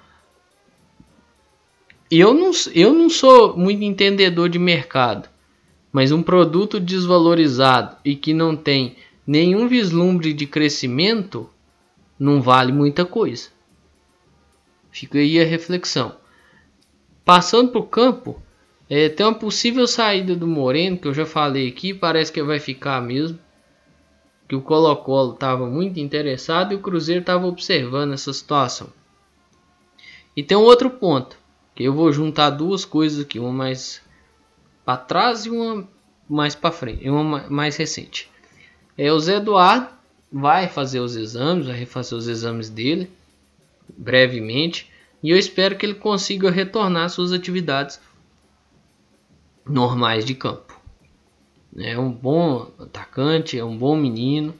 Eu 2.10 2.34
não, 2.34 2.50
eu 2.74 2.92
não 2.92 3.08
sou 3.08 3.56
muito 3.56 3.82
entendedor 3.82 4.48
de 4.48 4.58
mercado, 4.58 5.28
mas 5.94 6.10
um 6.10 6.24
produto 6.24 6.80
desvalorizado 6.80 7.96
e 8.04 8.16
que 8.16 8.34
não 8.34 8.56
tem 8.56 8.96
nenhum 9.24 9.68
vislumbre 9.68 10.32
de 10.32 10.44
crescimento 10.44 11.48
não 12.18 12.42
vale 12.42 12.72
muita 12.72 13.04
coisa. 13.04 13.50
Fica 14.90 15.18
aí 15.18 15.40
a 15.40 15.44
reflexão. 15.44 16.16
Passando 17.24 17.70
para 17.70 17.80
o 17.80 17.86
campo, 17.86 18.42
é, 18.90 19.08
tem 19.08 19.24
uma 19.24 19.38
possível 19.38 19.86
saída 19.86 20.34
do 20.34 20.48
Moreno, 20.48 20.98
que 20.98 21.06
eu 21.06 21.14
já 21.14 21.24
falei 21.24 21.68
aqui, 21.68 21.94
parece 21.94 22.32
que 22.32 22.42
vai 22.42 22.58
ficar 22.58 23.00
mesmo. 23.00 23.38
Que 24.48 24.56
o 24.56 24.62
Colo-Colo 24.62 25.34
estava 25.34 25.70
muito 25.70 26.00
interessado 26.00 26.72
e 26.72 26.74
o 26.74 26.80
Cruzeiro 26.80 27.20
estava 27.20 27.46
observando 27.46 28.14
essa 28.14 28.32
situação. 28.32 28.88
E 30.36 30.42
tem 30.42 30.56
um 30.56 30.62
outro 30.62 30.90
ponto, 30.90 31.38
que 31.72 31.84
eu 31.84 31.94
vou 31.94 32.12
juntar 32.12 32.50
duas 32.50 32.84
coisas 32.84 33.20
aqui, 33.24 33.38
uma 33.38 33.52
mais 33.52 34.02
para 34.84 34.96
trás 34.96 35.46
e 35.46 35.50
uma 35.50 35.88
mais 36.28 36.54
para 36.54 36.72
frente, 36.72 37.08
uma 37.08 37.48
mais 37.48 37.76
recente. 37.76 38.30
É 38.96 39.12
o 39.12 39.18
Zé 39.18 39.36
Eduardo 39.36 39.88
vai 40.32 40.68
fazer 40.68 41.00
os 41.00 41.16
exames, 41.16 41.66
vai 41.66 41.76
refazer 41.76 42.18
os 42.18 42.28
exames 42.28 42.68
dele 42.68 43.10
brevemente 43.96 44.90
e 45.22 45.30
eu 45.30 45.38
espero 45.38 45.76
que 45.76 45.86
ele 45.86 45.94
consiga 45.94 46.50
retornar 46.50 47.08
suas 47.08 47.32
atividades 47.32 48.00
normais 49.64 50.24
de 50.24 50.34
campo. 50.34 50.78
É 51.76 51.98
um 51.98 52.10
bom 52.10 52.70
atacante, 52.78 53.58
é 53.58 53.64
um 53.64 53.76
bom 53.76 53.96
menino, 53.96 54.54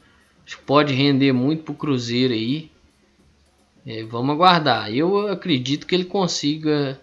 pode 0.66 0.94
render 0.94 1.32
muito 1.32 1.64
para 1.64 1.72
o 1.72 1.76
Cruzeiro 1.76 2.32
aí. 2.32 2.70
É, 3.86 4.02
vamos 4.04 4.34
aguardar. 4.34 4.92
Eu 4.92 5.28
acredito 5.28 5.86
que 5.86 5.94
ele 5.94 6.04
consiga 6.04 7.00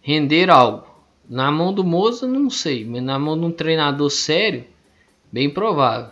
render 0.00 0.50
algo. 0.50 0.86
Na 1.30 1.48
mão 1.48 1.72
do 1.72 1.84
Moza, 1.84 2.26
não 2.26 2.50
sei, 2.50 2.84
mas 2.84 3.00
na 3.04 3.16
mão 3.16 3.38
de 3.38 3.46
um 3.46 3.52
treinador 3.52 4.10
sério, 4.10 4.64
bem 5.30 5.48
provável. 5.48 6.10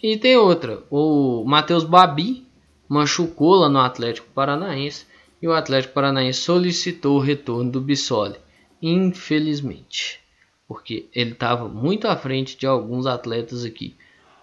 E 0.00 0.16
tem 0.16 0.36
outra, 0.36 0.84
o 0.88 1.44
Matheus 1.44 1.82
Babi 1.82 2.46
machucou 2.88 3.56
lá 3.56 3.68
no 3.68 3.80
Atlético 3.80 4.28
Paranaense 4.32 5.04
e 5.42 5.48
o 5.48 5.52
Atlético 5.52 5.94
Paranaense 5.94 6.42
solicitou 6.42 7.16
o 7.16 7.20
retorno 7.20 7.72
do 7.72 7.80
Bissoli, 7.80 8.38
infelizmente, 8.80 10.20
porque 10.68 11.08
ele 11.12 11.32
estava 11.32 11.68
muito 11.68 12.06
à 12.06 12.14
frente 12.14 12.56
de 12.56 12.64
alguns 12.64 13.04
atletas 13.04 13.64
aqui. 13.64 13.96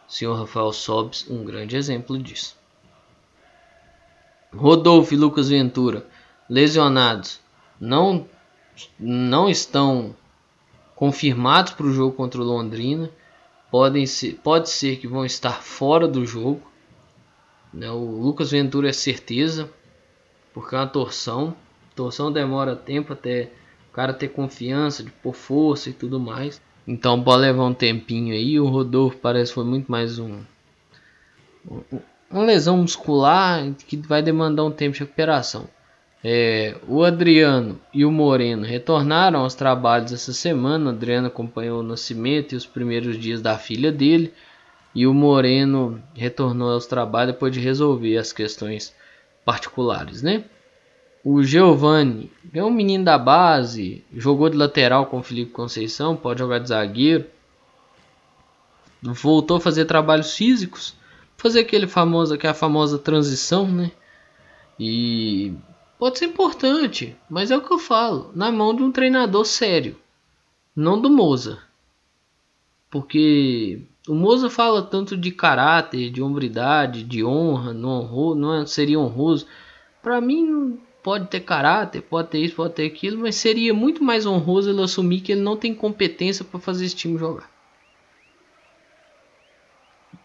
O 0.05 0.11
senhor 0.11 0.35
Rafael 0.35 0.73
Sobes, 0.73 1.25
um 1.29 1.45
grande 1.45 1.77
exemplo 1.77 2.17
disso. 2.17 2.57
Rodolfo 4.53 5.13
e 5.13 5.17
Lucas 5.17 5.47
Ventura, 5.47 6.05
lesionados, 6.49 7.39
não, 7.79 8.27
não 8.99 9.49
estão 9.49 10.15
confirmados 10.95 11.73
para 11.73 11.85
o 11.85 11.93
jogo 11.93 12.15
contra 12.15 12.41
o 12.41 12.43
Londrina. 12.43 13.09
Podem 13.71 14.05
ser, 14.05 14.39
pode 14.43 14.69
ser 14.69 14.97
que 14.97 15.07
vão 15.07 15.25
estar 15.25 15.61
fora 15.61 16.07
do 16.07 16.25
jogo. 16.25 16.61
Né? 17.73 17.89
O 17.89 18.21
Lucas 18.21 18.51
Ventura 18.51 18.89
é 18.89 18.93
certeza, 18.93 19.69
porque 20.53 20.75
é 20.75 20.79
uma 20.79 20.87
torção. 20.87 21.55
Torção 21.95 22.31
demora 22.31 22.75
tempo 22.75 23.13
até 23.13 23.51
o 23.89 23.93
cara 23.93 24.13
ter 24.13 24.29
confiança, 24.29 25.03
de 25.03 25.11
pôr 25.11 25.33
força 25.33 25.89
e 25.89 25.93
tudo 25.93 26.19
mais. 26.19 26.61
Então 26.87 27.21
pode 27.23 27.41
levar 27.41 27.65
um 27.65 27.73
tempinho 27.73 28.33
aí. 28.33 28.59
O 28.59 28.67
Rodolfo 28.67 29.17
parece 29.17 29.51
que 29.51 29.55
foi 29.55 29.65
muito 29.65 29.91
mais 29.91 30.17
um, 30.17 30.41
um 31.69 31.99
uma 32.29 32.43
lesão 32.43 32.77
muscular 32.77 33.73
que 33.87 33.97
vai 33.97 34.21
demandar 34.21 34.63
um 34.63 34.71
tempo 34.71 34.93
de 34.93 34.99
recuperação. 34.99 35.67
É, 36.21 36.75
o 36.85 37.03
Adriano 37.03 37.79
e 37.93 38.03
o 38.03 38.11
Moreno 38.11 38.63
retornaram 38.65 39.39
aos 39.41 39.55
trabalhos 39.55 40.11
essa 40.11 40.33
semana. 40.33 40.87
O 40.87 40.93
Adriano 40.93 41.27
acompanhou 41.27 41.79
o 41.79 41.83
nascimento 41.83 42.53
e 42.53 42.55
os 42.55 42.65
primeiros 42.65 43.17
dias 43.17 43.41
da 43.41 43.57
filha 43.57 43.91
dele. 43.91 44.33
E 44.93 45.07
o 45.07 45.13
Moreno 45.13 46.01
retornou 46.13 46.71
aos 46.71 46.85
trabalhos 46.85 47.33
depois 47.33 47.53
de 47.53 47.59
resolver 47.59 48.17
as 48.17 48.33
questões 48.33 48.93
particulares, 49.45 50.21
né? 50.21 50.43
O 51.23 51.43
Giovanni 51.43 52.31
é 52.53 52.63
um 52.63 52.71
menino 52.71 53.03
da 53.03 53.17
base, 53.17 54.03
jogou 54.13 54.49
de 54.49 54.57
lateral 54.57 55.05
com 55.05 55.19
o 55.19 55.23
Felipe 55.23 55.51
Conceição, 55.51 56.15
pode 56.15 56.39
jogar 56.39 56.59
de 56.59 56.69
zagueiro. 56.69 57.25
Voltou 59.01 59.57
a 59.57 59.61
fazer 59.61 59.85
trabalhos 59.85 60.35
físicos, 60.35 60.95
fazer 61.37 61.61
aquele 61.61 61.87
famoso, 61.87 62.33
aquela 62.33 62.53
famosa 62.53 62.97
transição, 62.97 63.67
né? 63.67 63.91
E 64.79 65.53
pode 65.99 66.17
ser 66.17 66.25
importante, 66.27 67.15
mas 67.29 67.51
é 67.51 67.57
o 67.57 67.61
que 67.61 67.73
eu 67.73 67.77
falo, 67.77 68.31
na 68.33 68.49
mão 68.49 68.73
de 68.73 68.81
um 68.81 68.91
treinador 68.91 69.45
sério, 69.45 69.97
não 70.73 70.99
do 70.99 71.09
Moza. 71.09 71.61
Porque 72.89 73.81
o 74.07 74.15
Moza 74.15 74.49
fala 74.49 74.81
tanto 74.81 75.17
de 75.17 75.29
caráter, 75.29 76.09
de 76.09 76.21
hombridade, 76.21 77.03
de 77.03 77.23
honra, 77.23 77.73
não, 77.73 77.99
honro, 77.99 78.33
não 78.33 78.53
é, 78.55 78.65
seria 78.65 78.97
honroso. 78.97 79.45
Para 80.01 80.21
mim, 80.21 80.79
pode 81.03 81.27
ter 81.27 81.41
caráter, 81.41 82.01
pode 82.01 82.29
ter 82.29 82.39
isso, 82.39 82.55
pode 82.55 82.73
ter 82.73 82.85
aquilo, 82.85 83.19
mas 83.19 83.35
seria 83.35 83.73
muito 83.73 84.01
mais 84.01 84.25
honroso 84.25 84.69
ele 84.69 84.81
assumir 84.81 85.19
que 85.19 85.33
ele 85.33 85.41
não 85.41 85.57
tem 85.57 85.75
competência 85.75 86.45
para 86.45 86.61
fazer 86.61 86.85
esse 86.85 86.95
time 86.95 87.19
jogar. 87.19 87.51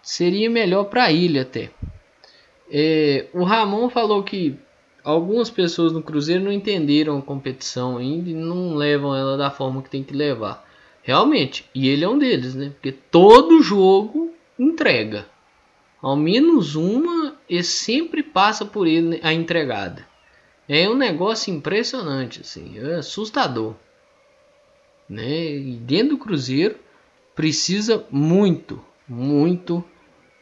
Seria 0.01 0.49
melhor 0.49 0.85
para 0.85 1.11
ele 1.13 1.41
até. 1.41 1.71
É, 2.71 3.27
o 3.35 3.43
Ramon 3.43 3.91
falou 3.91 4.23
que 4.23 4.57
algumas 5.05 5.51
pessoas 5.51 5.93
no 5.93 6.03
Cruzeiro 6.03 6.43
não 6.43 6.51
entenderam 6.51 7.19
a 7.19 7.23
competição 7.23 7.99
ainda 7.99 8.31
e 8.31 8.35
não 8.35 8.75
levam 8.75 9.15
ela 9.15 9.37
da 9.37 9.51
forma 9.51 9.83
que 9.83 9.91
tem 9.91 10.03
que 10.03 10.15
levar. 10.15 10.67
Realmente, 11.03 11.69
e 11.75 11.89
ele 11.89 12.05
é 12.05 12.09
um 12.09 12.19
deles, 12.19 12.55
né? 12.55 12.71
Porque 12.71 12.91
todo 12.91 13.63
jogo 13.63 14.33
entrega. 14.59 15.27
Ao 16.01 16.17
menos 16.17 16.75
uma, 16.75 17.37
e 17.49 17.63
sempre 17.63 18.23
passa 18.23 18.65
por 18.65 18.87
ele 18.87 19.21
a 19.23 19.33
entregada. 19.33 20.07
É 20.67 20.89
um 20.89 20.95
negócio 20.95 21.53
impressionante, 21.53 22.41
assim, 22.41 22.79
é 22.79 22.95
assustador. 22.95 23.75
Né? 25.09 25.57
E 25.57 25.77
dentro 25.77 26.17
do 26.17 26.19
Cruzeiro 26.19 26.77
precisa 27.35 28.07
muito, 28.11 28.83
muito 29.07 29.85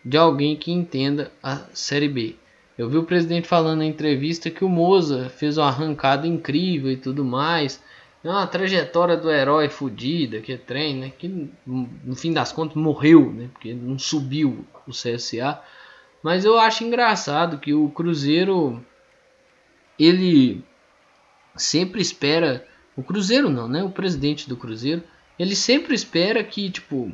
de 0.04 0.16
alguém 0.16 0.56
que 0.56 0.70
entenda 0.70 1.32
a 1.42 1.64
Série 1.72 2.08
B. 2.08 2.36
Eu 2.82 2.90
vi 2.90 2.98
o 2.98 3.04
presidente 3.04 3.46
falando 3.46 3.78
na 3.78 3.86
entrevista 3.86 4.50
que 4.50 4.64
o 4.64 4.68
Moza 4.68 5.28
fez 5.28 5.56
uma 5.56 5.68
arrancada 5.68 6.26
incrível 6.26 6.90
e 6.90 6.96
tudo 6.96 7.24
mais. 7.24 7.82
É 8.24 8.28
uma 8.28 8.46
trajetória 8.46 9.16
do 9.16 9.30
herói 9.30 9.68
fodida, 9.68 10.40
que 10.40 10.52
é 10.52 10.56
trem, 10.56 10.96
né? 10.96 11.12
Que 11.16 11.48
no 11.66 12.14
fim 12.16 12.32
das 12.32 12.52
contas 12.52 12.76
morreu, 12.76 13.32
né? 13.32 13.48
Porque 13.52 13.72
não 13.72 13.98
subiu 13.98 14.64
o 14.86 14.90
CSA. 14.90 15.60
Mas 16.22 16.44
eu 16.44 16.58
acho 16.58 16.84
engraçado 16.84 17.58
que 17.58 17.72
o 17.72 17.88
Cruzeiro 17.90 18.84
ele 19.98 20.64
sempre 21.56 22.00
espera 22.00 22.66
o 22.96 23.02
Cruzeiro 23.02 23.48
não, 23.48 23.68
né? 23.68 23.82
O 23.82 23.90
presidente 23.90 24.48
do 24.48 24.56
Cruzeiro, 24.56 25.02
ele 25.38 25.56
sempre 25.56 25.94
espera 25.94 26.42
que 26.44 26.70
tipo 26.70 27.12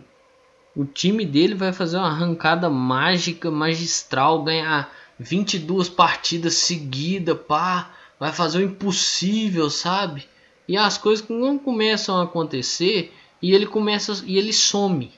o 0.74 0.84
time 0.84 1.24
dele 1.24 1.54
vai 1.54 1.72
fazer 1.72 1.96
uma 1.96 2.08
arrancada 2.08 2.70
mágica, 2.70 3.50
magistral, 3.50 4.42
ganhar 4.44 4.92
22 5.18 5.88
partidas 5.88 6.54
seguidas, 6.54 7.38
pá, 7.46 7.90
vai 8.18 8.32
fazer 8.32 8.58
o 8.58 8.62
impossível, 8.62 9.68
sabe? 9.68 10.28
E 10.66 10.76
as 10.76 10.98
coisas 10.98 11.26
não 11.28 11.58
começam 11.58 12.16
a 12.16 12.24
acontecer 12.24 13.12
e 13.40 13.54
ele 13.54 13.66
começa 13.66 14.22
e 14.26 14.36
ele 14.36 14.52
some. 14.52 15.12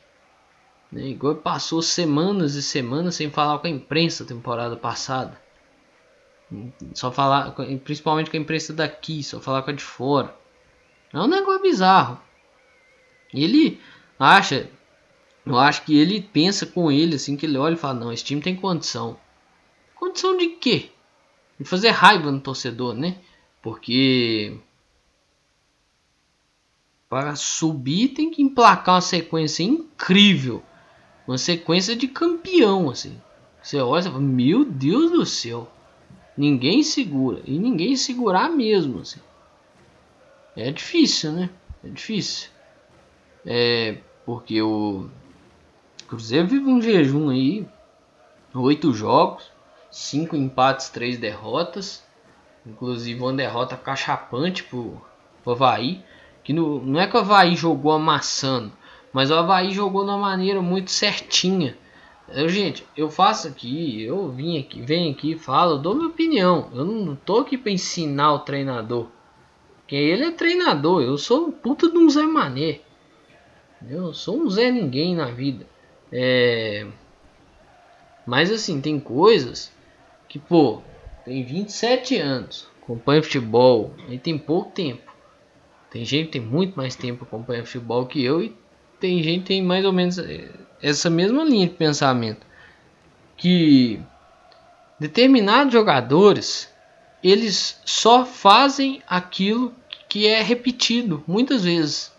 Né? 0.91 1.09
Igual 1.09 1.37
passou 1.37 1.83
semanas 1.83 2.55
e 2.55 2.63
semanas 2.63 3.15
sem 3.15 3.31
falar 3.31 3.59
com 3.59 3.67
a 3.67 3.71
imprensa 3.71 4.25
temporada 4.25 4.77
passada. 4.77 5.41
Só 6.95 7.13
falar, 7.13 7.55
principalmente 7.85 8.31
com 8.31 8.37
a 8.37 8.41
imprensa 8.41 8.73
daqui, 8.73 9.23
só 9.23 9.41
falar 9.41 9.63
com 9.63 9.71
a 9.71 9.75
de 9.75 9.83
fora. 9.83 10.35
É 11.13 11.19
um 11.19 11.29
negócio 11.29 11.63
bizarro. 11.63 12.21
Ele 13.33 13.81
acha, 14.19 14.69
eu 15.47 15.59
acho 15.59 15.83
que 15.83 15.97
ele 15.97 16.21
pensa 16.21 16.67
com 16.67 16.91
ele 16.91 17.17
assim 17.17 17.37
que 17.37 17.47
ele 17.47 17.59
olha 17.59 17.75
e 17.75 17.79
fala: 17.79 18.01
"Não, 18.01 18.13
esse 18.13 18.25
time 18.25 18.41
tem 18.41 18.57
condição". 18.57 19.17
Condição 20.11 20.37
de 20.37 20.49
quê? 20.49 20.91
De 21.57 21.65
fazer 21.65 21.91
raiva 21.91 22.33
no 22.33 22.41
torcedor, 22.41 22.95
né? 22.95 23.19
Porque 23.63 24.59
para 27.09 27.37
subir 27.37 28.09
tem 28.09 28.29
que 28.29 28.43
emplacar 28.43 28.97
uma 28.97 29.01
sequência 29.01 29.63
incrível, 29.63 30.65
uma 31.29 31.39
sequência 31.39 31.95
de 31.95 32.09
campeão 32.09 32.91
assim. 32.91 33.21
Você 33.63 33.79
olha 33.79 34.01
e 34.01 34.05
fala: 34.05 34.19
"Meu 34.19 34.65
Deus 34.65 35.13
do 35.13 35.25
céu". 35.25 35.71
Ninguém 36.37 36.83
segura. 36.83 37.41
E 37.45 37.57
ninguém 37.57 37.95
segurar 37.95 38.49
mesmo. 38.49 39.01
Assim. 39.01 39.21
É 40.57 40.73
difícil, 40.73 41.31
né? 41.33 41.51
É 41.85 41.89
difícil. 41.89 42.51
É 43.47 43.99
porque 44.27 44.61
o 44.61 45.09
Cruzeiro 46.09 46.49
vive 46.49 46.69
um 46.69 46.83
jejum 46.83 47.31
aí. 47.31 47.65
Oito 48.53 48.93
jogos, 48.93 49.50
cinco 49.91 50.37
empates, 50.37 50.89
três 50.89 51.19
derrotas. 51.19 52.05
Inclusive 52.65 53.21
uma 53.21 53.33
derrota 53.33 53.77
cachapante 53.77 54.63
pro, 54.65 55.01
pro 55.43 55.53
Havaí. 55.53 56.03
Que 56.43 56.53
no, 56.53 56.85
não 56.85 57.01
é 57.01 57.07
que 57.07 57.17
o 57.17 57.21
Havaí 57.21 57.55
jogou 57.55 57.93
amassando, 57.93 58.73
mas 59.13 59.31
o 59.31 59.35
Havaí 59.35 59.73
jogou 59.73 60.05
de 60.05 60.11
uma 60.11 60.19
maneira 60.19 60.61
muito 60.63 60.91
certinha. 60.91 61.77
Eu, 62.29 62.49
gente, 62.49 62.87
eu 62.97 63.11
faço 63.11 63.49
aqui, 63.49 64.03
eu 64.03 64.29
vim 64.31 64.59
aqui, 64.59 64.81
venho 64.81 65.13
aqui, 65.13 65.37
falo, 65.37 65.79
dou 65.79 65.95
minha 65.95 66.09
opinião. 66.09 66.71
Eu 66.75 66.85
não 66.85 67.17
tô 67.17 67.39
aqui 67.39 67.59
para 67.59 67.73
ensinar 67.73 68.33
o 68.33 68.39
treinador. 68.41 69.09
Que 69.87 69.97
ele 69.97 70.25
é 70.25 70.31
treinador, 70.31 71.03
eu 71.03 71.19
sou 71.19 71.49
um 71.49 71.53
puta 71.53 71.91
de 71.91 71.99
um 71.99 72.09
Zé 72.09 72.23
Mané. 72.23 72.81
Eu 73.89 74.15
sou 74.15 74.39
um 74.41 74.49
Zé 74.49 74.71
Ninguém 74.71 75.17
na 75.17 75.27
vida. 75.27 75.67
É... 76.13 76.87
Mas 78.25 78.53
assim, 78.53 78.81
tem 78.81 79.01
coisas 79.01 79.73
que, 80.31 80.39
pô, 80.39 80.81
tem 81.25 81.43
27 81.43 82.17
anos, 82.17 82.69
acompanha 82.81 83.21
futebol, 83.21 83.93
aí 84.09 84.17
tem 84.17 84.39
pouco 84.39 84.71
tempo. 84.71 85.03
Tem 85.91 86.05
gente 86.05 86.27
que 86.27 86.39
tem 86.39 86.41
muito 86.41 86.77
mais 86.77 86.95
tempo 86.95 87.25
acompanhando 87.25 87.67
futebol 87.67 88.07
que 88.07 88.23
eu 88.23 88.41
e 88.41 88.57
tem 89.01 89.21
gente 89.25 89.41
que 89.41 89.47
tem 89.49 89.61
mais 89.63 89.85
ou 89.85 89.93
menos 89.93 90.19
é, 90.19 90.49
essa 90.81 91.11
mesma 91.11 91.43
linha 91.43 91.67
de 91.67 91.75
pensamento 91.75 92.47
que 93.37 94.01
determinados 95.01 95.73
jogadores 95.73 96.73
eles 97.25 97.81
só 97.85 98.25
fazem 98.25 99.03
aquilo 99.09 99.75
que 100.09 100.29
é 100.29 100.43
repetido 100.43 101.25
muitas 101.27 101.65
vezes. 101.65 102.13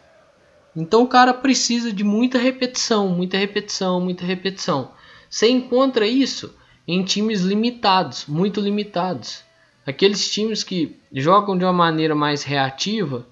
Então 0.75 1.03
o 1.03 1.07
cara 1.07 1.33
precisa 1.33 1.93
de 1.93 2.03
muita 2.03 2.37
repetição, 2.37 3.07
muita 3.07 3.37
repetição, 3.37 4.01
muita 4.01 4.25
repetição. 4.25 4.91
Você 5.29 5.47
encontra 5.47 6.05
isso 6.05 6.53
em 6.87 7.03
times 7.03 7.41
limitados, 7.41 8.25
muito 8.27 8.59
limitados. 8.59 9.43
Aqueles 9.85 10.31
times 10.31 10.63
que 10.63 10.99
jogam 11.11 11.57
de 11.57 11.63
uma 11.63 11.73
maneira 11.73 12.15
mais 12.15 12.43
reativa 12.43 13.25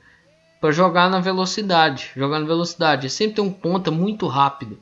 para 0.60 0.72
jogar 0.72 1.10
na 1.10 1.20
velocidade, 1.20 2.12
jogar 2.16 2.40
na 2.40 2.46
velocidade. 2.46 3.10
Sempre 3.10 3.36
tem 3.36 3.44
um 3.46 3.52
ponta 3.52 3.92
muito 3.92 4.28
rápido 4.28 4.78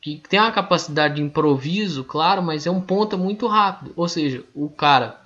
que 0.00 0.22
tem 0.28 0.38
uma 0.38 0.52
capacidade 0.52 1.16
de 1.16 1.22
improviso, 1.22 2.04
claro, 2.04 2.42
mas 2.42 2.66
é 2.66 2.70
um 2.70 2.80
ponta 2.80 3.16
muito 3.16 3.46
rápido. 3.46 3.92
Ou 3.96 4.08
seja, 4.08 4.44
o 4.54 4.68
cara 4.68 5.20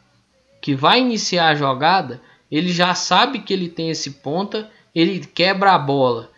que 0.61 0.75
vai 0.75 1.01
iniciar 1.01 1.49
a 1.49 1.55
jogada, 1.55 2.21
ele 2.51 2.73
já 2.73 2.95
sabe 2.95 3.41
que 3.41 3.53
ele 3.53 3.69
tem 3.69 3.91
esse 3.91 4.11
ponta, 4.11 4.71
ele 4.95 5.21
quebra 5.21 5.73
a 5.73 5.79
bola 5.79 6.31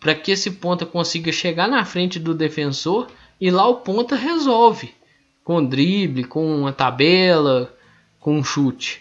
para 0.00 0.14
que 0.14 0.32
esse 0.32 0.52
ponta 0.52 0.86
consiga 0.86 1.32
chegar 1.32 1.68
na 1.68 1.84
frente 1.84 2.18
do 2.18 2.34
defensor 2.34 3.08
e 3.40 3.50
lá 3.50 3.66
o 3.66 3.76
ponta 3.76 4.16
resolve 4.16 4.94
com 5.48 5.64
drible, 5.64 6.24
com 6.24 6.44
uma 6.58 6.74
tabela, 6.74 7.74
com 8.20 8.36
um 8.36 8.44
chute. 8.44 9.00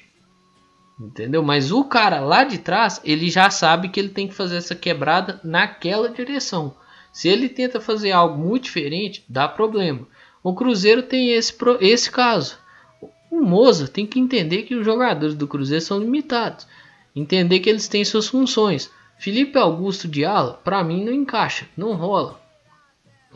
Entendeu? 0.98 1.44
Mas 1.44 1.74
o 1.74 1.84
cara 1.84 2.22
lá 2.22 2.46
de 2.46 2.58
trás, 2.58 3.02
ele 3.04 3.30
já 3.30 3.50
sabe 3.50 3.90
que 3.90 4.00
ele 4.00 4.08
tem 4.08 4.30
que 4.30 4.34
fazer 4.34 4.56
essa 4.56 4.74
quebrada 4.74 5.42
naquela 5.44 6.08
direção. 6.08 6.74
Se 7.12 7.28
ele 7.28 7.50
tenta 7.50 7.82
fazer 7.82 8.14
algo 8.14 8.38
muito 8.38 8.64
diferente, 8.64 9.26
dá 9.28 9.46
problema. 9.46 10.08
O 10.42 10.56
Cruzeiro 10.56 11.04
tem 11.04 11.34
esse, 11.34 11.54
esse 11.82 12.10
caso. 12.10 12.58
O 13.30 13.42
Moza 13.42 13.86
tem 13.86 14.06
que 14.06 14.18
entender 14.18 14.64
que 14.64 14.76
os 14.76 14.86
jogadores 14.86 15.36
do 15.36 15.50
Cruzeiro 15.50 15.84
são 15.84 16.00
limitados. 16.00 16.66
Entender 17.14 17.60
que 17.60 17.70
eles 17.70 17.90
têm 17.90 18.06
suas 18.06 18.30
funções. 18.30 18.90
Felipe 19.20 19.58
Augusto 19.58 20.08
de 20.08 20.24
ala, 20.24 20.54
para 20.64 20.82
mim 20.82 21.04
não 21.04 21.12
encaixa, 21.12 21.68
não 21.76 21.92
rola. 21.92 22.40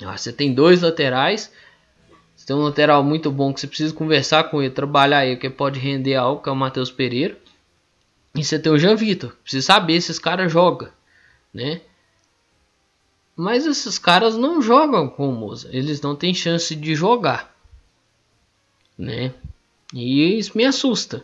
Ah, 0.01 0.15
você 0.15 0.31
tem 0.31 0.53
dois 0.53 0.81
laterais, 0.81 1.51
Você 2.41 2.47
tem 2.47 2.55
um 2.55 2.63
lateral 2.63 3.03
muito 3.03 3.31
bom 3.31 3.53
que 3.53 3.59
você 3.59 3.67
precisa 3.67 3.93
conversar 3.93 4.45
com 4.45 4.63
ele, 4.63 4.73
trabalhar 4.73 5.23
ele, 5.23 5.37
que 5.37 5.47
pode 5.47 5.79
render 5.79 6.15
algo, 6.15 6.41
que 6.41 6.49
é 6.49 6.51
o 6.51 6.55
Matheus 6.55 6.89
Pereira. 6.89 7.37
E 8.33 8.43
você 8.43 8.57
tem 8.57 8.71
o 8.71 8.79
Jean 8.79 8.95
Vitor, 8.95 9.35
precisa 9.43 9.67
saber 9.67 10.01
se 10.01 10.09
esse 10.09 10.19
cara 10.19 10.49
joga, 10.49 10.91
né? 11.53 11.81
Mas 13.35 13.67
esses 13.67 13.99
caras 13.99 14.35
não 14.37 14.59
jogam 14.59 15.07
com 15.07 15.29
o 15.29 15.31
Moza, 15.31 15.69
eles 15.71 16.01
não 16.01 16.15
têm 16.15 16.33
chance 16.33 16.75
de 16.75 16.95
jogar, 16.95 17.55
né? 18.97 19.35
E 19.93 20.39
isso 20.39 20.57
me 20.57 20.65
assusta. 20.65 21.23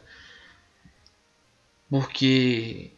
Porque 1.89 2.91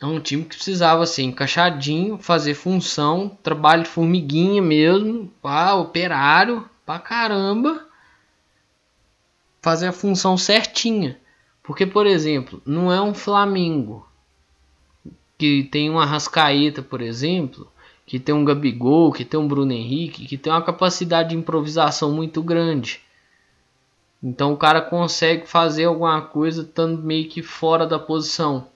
é 0.00 0.06
um 0.06 0.20
time 0.20 0.44
que 0.44 0.54
precisava 0.54 1.04
ser 1.06 1.24
encaixadinho, 1.24 2.18
fazer 2.18 2.54
função, 2.54 3.36
trabalho 3.42 3.82
de 3.82 3.88
formiguinha 3.88 4.62
mesmo, 4.62 5.26
pá, 5.42 5.74
operário, 5.74 6.70
pra 6.88 6.98
caramba, 6.98 7.86
fazer 9.60 9.88
a 9.88 9.92
função 9.92 10.38
certinha. 10.38 11.20
Porque, 11.62 11.84
por 11.84 12.06
exemplo, 12.06 12.62
não 12.64 12.90
é 12.90 12.98
um 12.98 13.12
Flamengo 13.12 14.08
que 15.36 15.64
tem 15.64 15.90
uma 15.90 16.06
Rascaeta, 16.06 16.80
por 16.80 17.02
exemplo, 17.02 17.70
que 18.06 18.18
tem 18.18 18.34
um 18.34 18.42
Gabigol, 18.42 19.12
que 19.12 19.22
tem 19.22 19.38
um 19.38 19.46
Bruno 19.46 19.70
Henrique, 19.70 20.24
que 20.24 20.38
tem 20.38 20.50
uma 20.50 20.62
capacidade 20.62 21.28
de 21.28 21.36
improvisação 21.36 22.10
muito 22.10 22.42
grande. 22.42 23.02
Então 24.22 24.54
o 24.54 24.56
cara 24.56 24.80
consegue 24.80 25.46
fazer 25.46 25.84
alguma 25.84 26.22
coisa 26.22 26.62
estando 26.62 27.02
meio 27.02 27.28
que 27.28 27.42
fora 27.42 27.86
da 27.86 27.98
posição. 27.98 28.66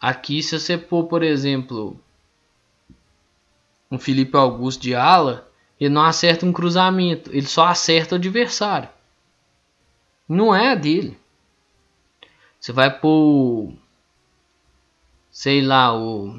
Aqui, 0.00 0.42
se 0.42 0.58
você 0.58 0.76
pôr, 0.76 1.04
por 1.04 1.22
exemplo, 1.22 1.96
um 3.88 3.96
Felipe 3.96 4.36
Augusto 4.36 4.82
de 4.82 4.92
ala, 4.92 5.48
ele 5.80 5.92
não 5.92 6.02
acerta 6.02 6.46
um 6.46 6.52
cruzamento, 6.52 7.30
ele 7.30 7.46
só 7.46 7.66
acerta 7.66 8.14
o 8.14 8.18
adversário. 8.18 8.88
Não 10.28 10.54
é 10.54 10.72
a 10.72 10.74
dele. 10.74 11.18
Você 12.58 12.72
vai 12.72 12.90
pôr, 12.98 13.74
sei 15.30 15.60
lá, 15.60 15.94
o 15.94 16.38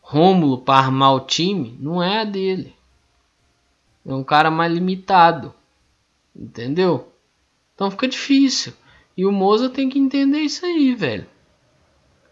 Rômulo 0.00 0.58
para 0.58 0.84
armar 0.84 1.14
o 1.14 1.20
time, 1.20 1.76
não 1.80 2.02
é 2.02 2.20
a 2.20 2.24
dele. 2.24 2.74
É 4.04 4.12
um 4.12 4.22
cara 4.22 4.50
mais 4.50 4.72
limitado. 4.72 5.54
Entendeu? 6.36 7.10
Então 7.74 7.90
fica 7.90 8.06
difícil. 8.06 8.74
E 9.16 9.24
o 9.24 9.32
Moza 9.32 9.70
tem 9.70 9.88
que 9.88 9.98
entender 9.98 10.40
isso 10.40 10.66
aí, 10.66 10.94
velho. 10.94 11.26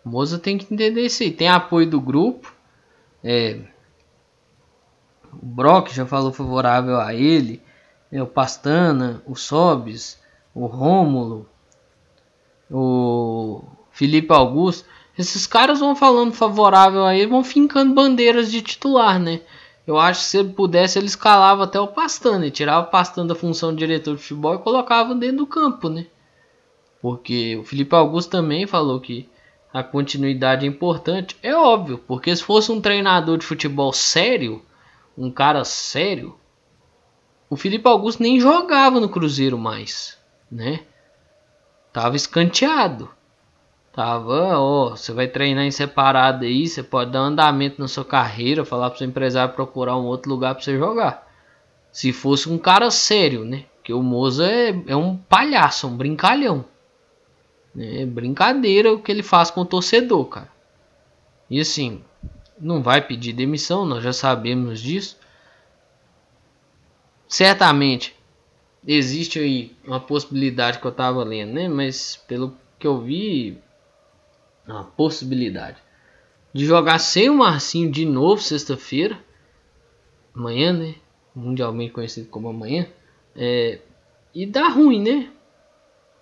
O 0.05 0.09
Moza 0.11 0.39
tem 0.39 0.59
que 0.59 0.73
entender 0.73 1.03
isso 1.03 1.23
aí. 1.23 1.31
Tem 1.31 1.49
apoio 1.49 1.89
do 1.89 2.01
grupo. 2.01 2.53
É, 3.25 3.61
o 5.33 5.47
Brock 5.47 5.89
já 5.91 6.05
falou 6.05 6.33
favorável 6.33 7.01
a 7.01 7.15
ele. 7.15 7.63
É, 8.11 8.23
o 8.23 8.27
Pastana, 8.27 9.23
o 9.27 9.35
Sobis, 9.35 10.21
o 10.55 10.67
Rômulo, 10.67 11.49
o 12.71 13.63
Felipe 13.91 14.33
Augusto. 14.33 14.87
Esses 15.19 15.47
caras 15.47 15.81
vão 15.81 15.95
falando 15.95 16.33
favorável 16.33 17.05
a 17.05 17.15
ele, 17.15 17.27
vão 17.27 17.45
fincando 17.45 17.95
bandeiras 17.95 18.51
de 18.51 18.61
titular, 18.63 19.19
né? 19.19 19.41
Eu 19.87 19.99
acho 19.99 20.21
que 20.21 20.27
se 20.27 20.39
ele 20.39 20.53
pudesse, 20.53 20.99
ele 20.99 21.07
escalava 21.07 21.65
até 21.65 21.81
o 21.81 21.89
Pastana, 21.89 22.51
tirava 22.51 22.87
o 22.87 22.91
Pastana 22.91 23.29
da 23.29 23.35
função 23.35 23.73
de 23.73 23.79
diretor 23.79 24.15
de 24.17 24.23
futebol 24.23 24.55
e 24.55 24.59
colocava 24.59 25.15
dentro 25.15 25.39
do 25.39 25.47
campo, 25.47 25.89
né? 25.89 26.07
Porque 27.01 27.57
o 27.57 27.65
Felipe 27.65 27.95
Augusto 27.95 28.31
também 28.31 28.67
falou 28.67 29.01
que 29.01 29.29
a 29.73 29.83
continuidade 29.83 30.65
é 30.65 30.69
importante. 30.69 31.37
É 31.43 31.55
óbvio, 31.55 31.99
porque 32.07 32.35
se 32.35 32.45
fosse 32.45 32.71
um 32.71 32.81
treinador 32.81 33.39
de 33.39 33.47
futebol 33.47 33.93
sério, 33.93 34.63
um 35.17 35.31
cara 35.31 35.65
sério, 35.65 36.39
o 37.49 37.57
Felipe 37.57 37.89
Augusto 37.89 38.23
nem 38.23 38.41
jogava 38.41 38.99
no 38.99 39.09
Cruzeiro 39.09 39.59
mais, 39.59 40.19
né? 40.51 40.81
Tava 41.93 42.17
escanteado. 42.17 43.11
Tava, 43.93 44.59
ó, 44.59 44.91
você 44.91 45.13
vai 45.13 45.29
treinar 45.29 45.65
em 45.65 45.71
separado 45.71 46.47
aí, 46.47 46.67
você 46.67 46.83
pode 46.83 47.11
dar 47.11 47.21
andamento 47.21 47.79
na 47.79 47.87
sua 47.87 48.07
carreira, 48.07 48.65
falar 48.65 48.89
pro 48.89 48.99
seu 48.99 49.07
empresário 49.07 49.55
procurar 49.55 49.99
um 49.99 50.07
outro 50.07 50.31
lugar 50.31 50.55
para 50.55 50.65
você 50.65 50.79
jogar. 50.79 51.31
Se 51.93 52.11
fosse 52.11 52.49
um 52.49 52.57
cara 52.57 52.91
sério, 52.91 53.45
né? 53.45 53.67
Porque 53.77 53.93
o 53.93 54.03
Moza 54.03 54.47
é, 54.47 54.71
é 54.87 54.97
um 54.97 55.17
palhaço, 55.17 55.89
um 55.89 55.95
brincalhão. 55.95 56.65
É 57.77 58.07
brincadeira 58.07 58.93
o 58.93 59.03
que 59.03 59.13
ele 59.13 59.23
faz 59.23 59.51
com 59.51 59.61
o 59.61 59.67
torcedor, 59.67 60.25
cara. 60.27 60.49
E 61.51 61.61
assim, 61.61 62.03
não 62.63 62.81
vai 62.81 63.05
pedir 63.05 63.33
demissão, 63.33 63.85
nós 63.85 64.05
já 64.05 64.13
sabemos 64.13 64.81
disso. 64.81 65.19
Certamente 67.29 68.15
existe 68.87 69.41
aí 69.41 69.75
uma 69.85 69.99
possibilidade 69.99 70.79
que 70.79 70.87
eu 70.87 70.93
tava 70.93 71.25
lendo, 71.25 71.55
né? 71.55 71.69
Mas 71.69 72.17
pelo 72.29 72.57
que 72.79 72.87
eu 72.87 73.01
vi, 73.01 73.59
uma 74.67 74.85
possibilidade 74.85 75.79
de 76.55 76.65
jogar 76.65 77.01
sem 77.01 77.29
o 77.29 77.35
Marcinho 77.35 77.91
de 77.91 78.07
novo 78.07 78.41
sexta-feira, 78.41 79.19
amanhã, 80.33 80.73
né? 80.73 80.95
Mundialmente 81.35 81.93
conhecido 81.93 82.29
como 82.29 82.49
amanhã. 82.49 82.87
É, 83.35 83.81
e 84.33 84.47
dá 84.47 84.69
ruim, 84.69 85.03
né? 85.03 85.31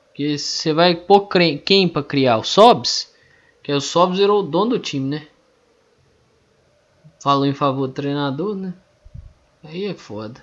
Porque 0.07 0.39
você 0.39 0.73
vai 0.73 0.95
pôr 0.95 1.29
quem 1.65 1.87
para 1.87 2.03
criar? 2.03 2.39
O 2.39 2.45
Sobs? 2.45 3.13
Que 3.63 3.73
é 3.73 3.75
o 3.75 3.81
Sobs 3.81 4.19
virou 4.19 4.41
o 4.41 4.47
dono 4.47 4.71
do 4.71 4.79
time, 4.79 5.09
né? 5.09 5.27
Falou 7.21 7.47
em 7.47 7.53
favor 7.53 7.87
do 7.87 7.93
treinador, 7.93 8.57
né? 8.57 8.75
Aí 9.63 9.85
é 9.85 9.95
foda. 9.95 10.41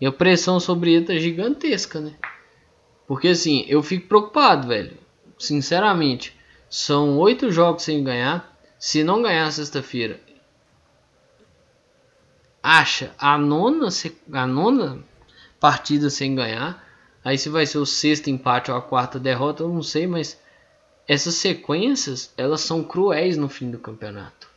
E 0.00 0.06
a 0.06 0.12
pressão 0.12 0.60
sobre 0.60 0.92
ele 0.92 1.06
tá 1.06 1.14
gigantesca, 1.14 2.00
né? 2.00 2.14
Porque 3.06 3.28
assim, 3.28 3.64
eu 3.66 3.82
fico 3.82 4.08
preocupado, 4.08 4.68
velho. 4.68 4.96
Sinceramente. 5.38 6.36
São 6.68 7.18
oito 7.18 7.50
jogos 7.50 7.82
sem 7.82 8.02
ganhar. 8.04 8.56
Se 8.78 9.04
não 9.04 9.22
ganhar 9.22 9.50
sexta-feira, 9.52 10.20
acha 12.62 13.12
a 13.18 13.38
nona, 13.38 13.88
a 14.32 14.46
nona 14.46 15.04
partida 15.60 16.10
sem 16.10 16.34
ganhar. 16.34 16.84
Aí 17.24 17.38
se 17.38 17.48
vai 17.48 17.64
ser 17.64 17.78
o 17.78 17.86
sexto 17.86 18.28
empate 18.28 18.70
ou 18.70 18.76
a 18.76 18.82
quarta 18.82 19.18
derrota, 19.18 19.62
eu 19.62 19.68
não 19.68 19.82
sei, 19.82 20.06
mas 20.06 20.40
essas 21.06 21.34
sequências 21.36 22.32
elas 22.36 22.60
são 22.60 22.82
cruéis 22.82 23.36
no 23.36 23.48
fim 23.48 23.70
do 23.70 23.78
campeonato. 23.78 24.51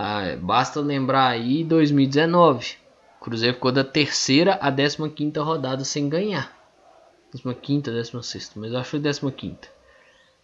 Ah, 0.00 0.36
basta 0.40 0.80
lembrar 0.80 1.26
aí 1.26 1.64
2019. 1.64 2.76
O 3.20 3.24
Cruzeiro 3.24 3.54
ficou 3.54 3.72
da 3.72 3.82
terceira 3.82 4.54
décima 4.70 5.08
quinta 5.08 5.42
rodada 5.42 5.84
sem 5.84 6.08
ganhar. 6.08 6.56
Décima 7.32 7.52
quinta, 7.52 7.90
décima 7.90 8.22
sexta, 8.22 8.60
mas 8.60 8.72
acho 8.72 8.84
que 8.84 8.90
foi 8.90 9.00
décima 9.00 9.32
quinta 9.32 9.68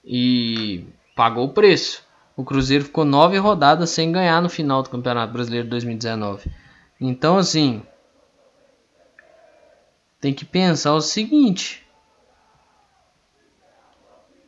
e 0.04 0.84
pagou 1.14 1.46
o 1.46 1.52
preço. 1.52 2.04
O 2.36 2.44
Cruzeiro 2.44 2.84
ficou 2.84 3.04
nove 3.04 3.38
rodadas 3.38 3.90
sem 3.90 4.10
ganhar 4.10 4.42
no 4.42 4.48
final 4.48 4.82
do 4.82 4.90
Campeonato 4.90 5.32
Brasileiro 5.32 5.66
de 5.66 5.70
2019. 5.70 6.50
Então, 7.00 7.38
assim, 7.38 7.80
tem 10.20 10.34
que 10.34 10.44
pensar 10.44 10.94
o 10.94 11.00
seguinte: 11.00 11.86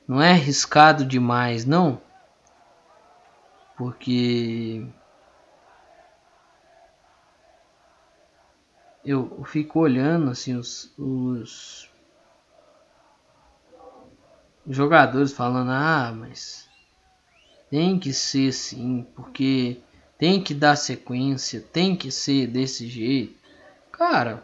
não 0.07 0.21
é 0.21 0.33
arriscado 0.33 1.05
demais, 1.05 1.64
não, 1.64 2.01
porque 3.76 4.86
eu 9.04 9.44
fico 9.44 9.80
olhando 9.80 10.30
assim 10.30 10.56
os, 10.56 10.92
os 10.98 11.88
jogadores 14.66 15.32
falando: 15.32 15.70
ah, 15.70 16.12
mas 16.16 16.68
tem 17.70 17.98
que 17.98 18.12
ser 18.12 18.48
assim, 18.48 19.06
porque 19.14 19.80
tem 20.18 20.42
que 20.42 20.54
dar 20.54 20.76
sequência, 20.76 21.60
tem 21.60 21.94
que 21.94 22.10
ser 22.10 22.46
desse 22.46 22.88
jeito. 22.88 23.36
Cara, 23.92 24.42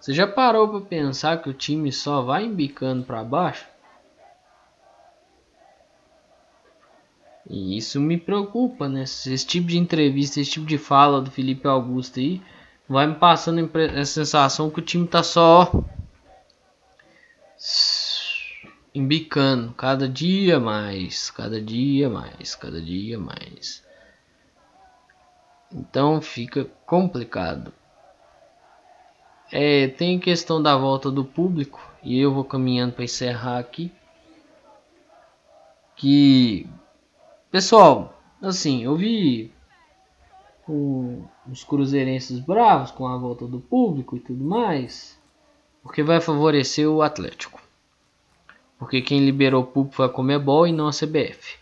você 0.00 0.12
já 0.12 0.26
parou 0.26 0.68
para 0.68 0.80
pensar 0.80 1.42
que 1.42 1.50
o 1.50 1.54
time 1.54 1.92
só 1.92 2.22
vai 2.22 2.44
embicando 2.44 3.04
para 3.04 3.24
baixo? 3.24 3.66
E 7.48 7.78
isso 7.78 7.98
me 7.98 8.18
preocupa, 8.18 8.88
né? 8.88 9.02
Esse 9.02 9.46
tipo 9.46 9.68
de 9.68 9.78
entrevista, 9.78 10.40
esse 10.40 10.50
tipo 10.50 10.66
de 10.66 10.76
fala 10.76 11.20
do 11.20 11.30
Felipe 11.30 11.66
Augusto 11.66 12.20
aí, 12.20 12.42
vai 12.86 13.06
me 13.06 13.14
passando 13.14 13.70
a 13.98 14.04
sensação 14.04 14.70
que 14.70 14.80
o 14.80 14.84
time 14.84 15.06
tá 15.06 15.22
só 15.22 15.72
embicando 18.94 19.72
cada 19.72 20.08
dia 20.08 20.60
mais, 20.60 21.30
cada 21.30 21.60
dia 21.60 22.10
mais, 22.10 22.54
cada 22.54 22.80
dia 22.80 23.18
mais. 23.18 23.82
Então 25.72 26.20
fica 26.20 26.66
complicado. 26.84 27.72
É, 29.50 29.88
tem 29.88 30.18
questão 30.18 30.62
da 30.62 30.76
volta 30.76 31.10
do 31.10 31.24
público 31.24 31.80
e 32.02 32.18
eu 32.18 32.32
vou 32.32 32.44
caminhando 32.44 32.92
para 32.92 33.04
encerrar 33.04 33.58
aqui. 33.58 33.90
Que 35.96 36.68
pessoal, 37.50 38.20
assim, 38.42 38.84
eu 38.84 38.96
vi 38.96 39.52
os 41.50 41.64
cruzeirenses 41.64 42.40
bravos 42.40 42.90
com 42.90 43.06
a 43.06 43.16
volta 43.16 43.46
do 43.46 43.58
público 43.58 44.16
e 44.16 44.20
tudo 44.20 44.44
mais, 44.44 45.18
porque 45.82 46.02
vai 46.02 46.20
favorecer 46.20 46.88
o 46.88 47.02
Atlético. 47.02 47.60
Porque 48.78 49.00
quem 49.00 49.24
liberou 49.24 49.62
o 49.62 49.66
público 49.66 49.96
foi 49.96 50.06
a 50.06 50.10
Comebol 50.10 50.66
e 50.66 50.72
não 50.72 50.88
a 50.88 50.92
CBF. 50.92 51.56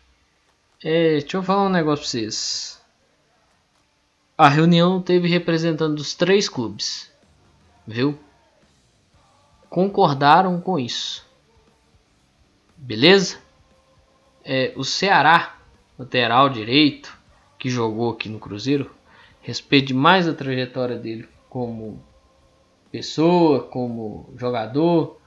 É, 0.82 1.20
deixa 1.20 1.36
eu 1.36 1.42
falar 1.42 1.66
um 1.66 1.70
negócio 1.70 2.02
pra 2.02 2.10
vocês. 2.10 2.82
A 4.36 4.48
reunião 4.48 5.00
teve 5.00 5.28
representando 5.28 5.98
os 5.98 6.14
três 6.14 6.48
clubes, 6.48 7.10
viu? 7.86 8.18
Concordaram 9.70 10.60
com 10.60 10.78
isso. 10.78 11.24
Beleza? 12.76 13.38
É, 14.44 14.74
o 14.76 14.84
Ceará, 14.84 15.55
lateral 15.98 16.48
direito, 16.48 17.16
que 17.58 17.70
jogou 17.70 18.12
aqui 18.12 18.28
no 18.28 18.38
Cruzeiro, 18.38 18.90
respeite 19.40 19.94
mais 19.94 20.28
a 20.28 20.34
trajetória 20.34 20.96
dele 20.96 21.28
como 21.48 22.02
pessoa, 22.90 23.62
como 23.62 24.32
jogador. 24.36 25.18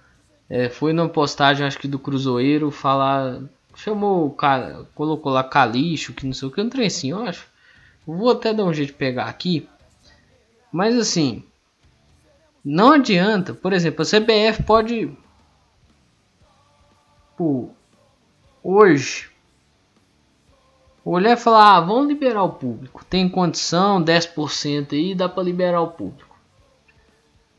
É, 0.49 0.69
foi 0.69 0.93
numa 0.93 1.09
postagem, 1.09 1.65
acho 1.65 1.79
que 1.79 1.87
do 1.87 1.99
Cruzeiro, 1.99 2.71
falar. 2.71 3.41
Chamou, 3.75 4.35
colocou 4.93 5.31
lá 5.31 5.43
Calixo, 5.43 6.13
que 6.13 6.25
não 6.25 6.33
sei 6.33 6.47
o 6.47 6.51
que, 6.51 6.59
um 6.59 6.69
trecinho, 6.69 7.17
eu 7.17 7.27
acho. 7.27 7.47
Vou 8.05 8.31
até 8.31 8.53
dar 8.53 8.65
um 8.65 8.73
jeito 8.73 8.89
de 8.89 8.97
pegar 8.97 9.25
aqui. 9.25 9.69
Mas 10.71 10.97
assim, 10.97 11.43
não 12.63 12.91
adianta, 12.91 13.53
por 13.53 13.71
exemplo, 13.71 14.01
a 14.01 14.05
CBF 14.05 14.63
pode. 14.63 15.17
Pô, 17.37 17.69
hoje 18.61 19.28
olhar 21.11 21.33
e 21.33 21.37
falar, 21.37 21.77
ah, 21.77 21.81
vamos 21.81 22.07
liberar 22.07 22.43
o 22.43 22.53
público. 22.53 23.03
Tem 23.05 23.27
condição, 23.27 24.03
10% 24.03 24.93
aí, 24.93 25.15
dá 25.15 25.27
para 25.27 25.43
liberar 25.43 25.81
o 25.81 25.87
público. 25.87 26.37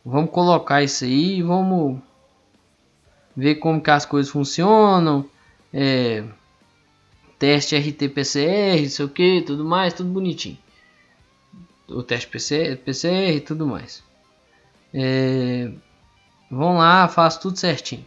Vamos 0.05 0.31
colocar 0.31 0.83
isso 0.83 1.05
aí, 1.05 1.43
vamos 1.43 2.01
ver 3.37 3.57
como 3.57 3.83
que 3.83 3.91
as 3.91 4.07
coisas 4.07 4.31
funcionam. 4.31 5.25
É, 5.73 6.25
teste 7.39 7.77
RT-PCR, 7.77 8.89
sei 8.89 9.05
o 9.05 9.09
que, 9.09 9.43
tudo 9.43 9.65
mais, 9.65 9.95
tudo 9.95 10.11
bonitinho. 10.11 10.59
O 11.89 12.03
teste 12.03 12.29
PCR, 12.29 12.77
PCR 12.77 13.37
e 13.37 13.41
tudo 13.41 13.67
mais. 13.67 14.03
É, 14.93 15.71
vão 16.51 16.79
lá, 16.79 17.09
faz 17.09 17.37
tudo 17.37 17.59
certinho. 17.59 18.05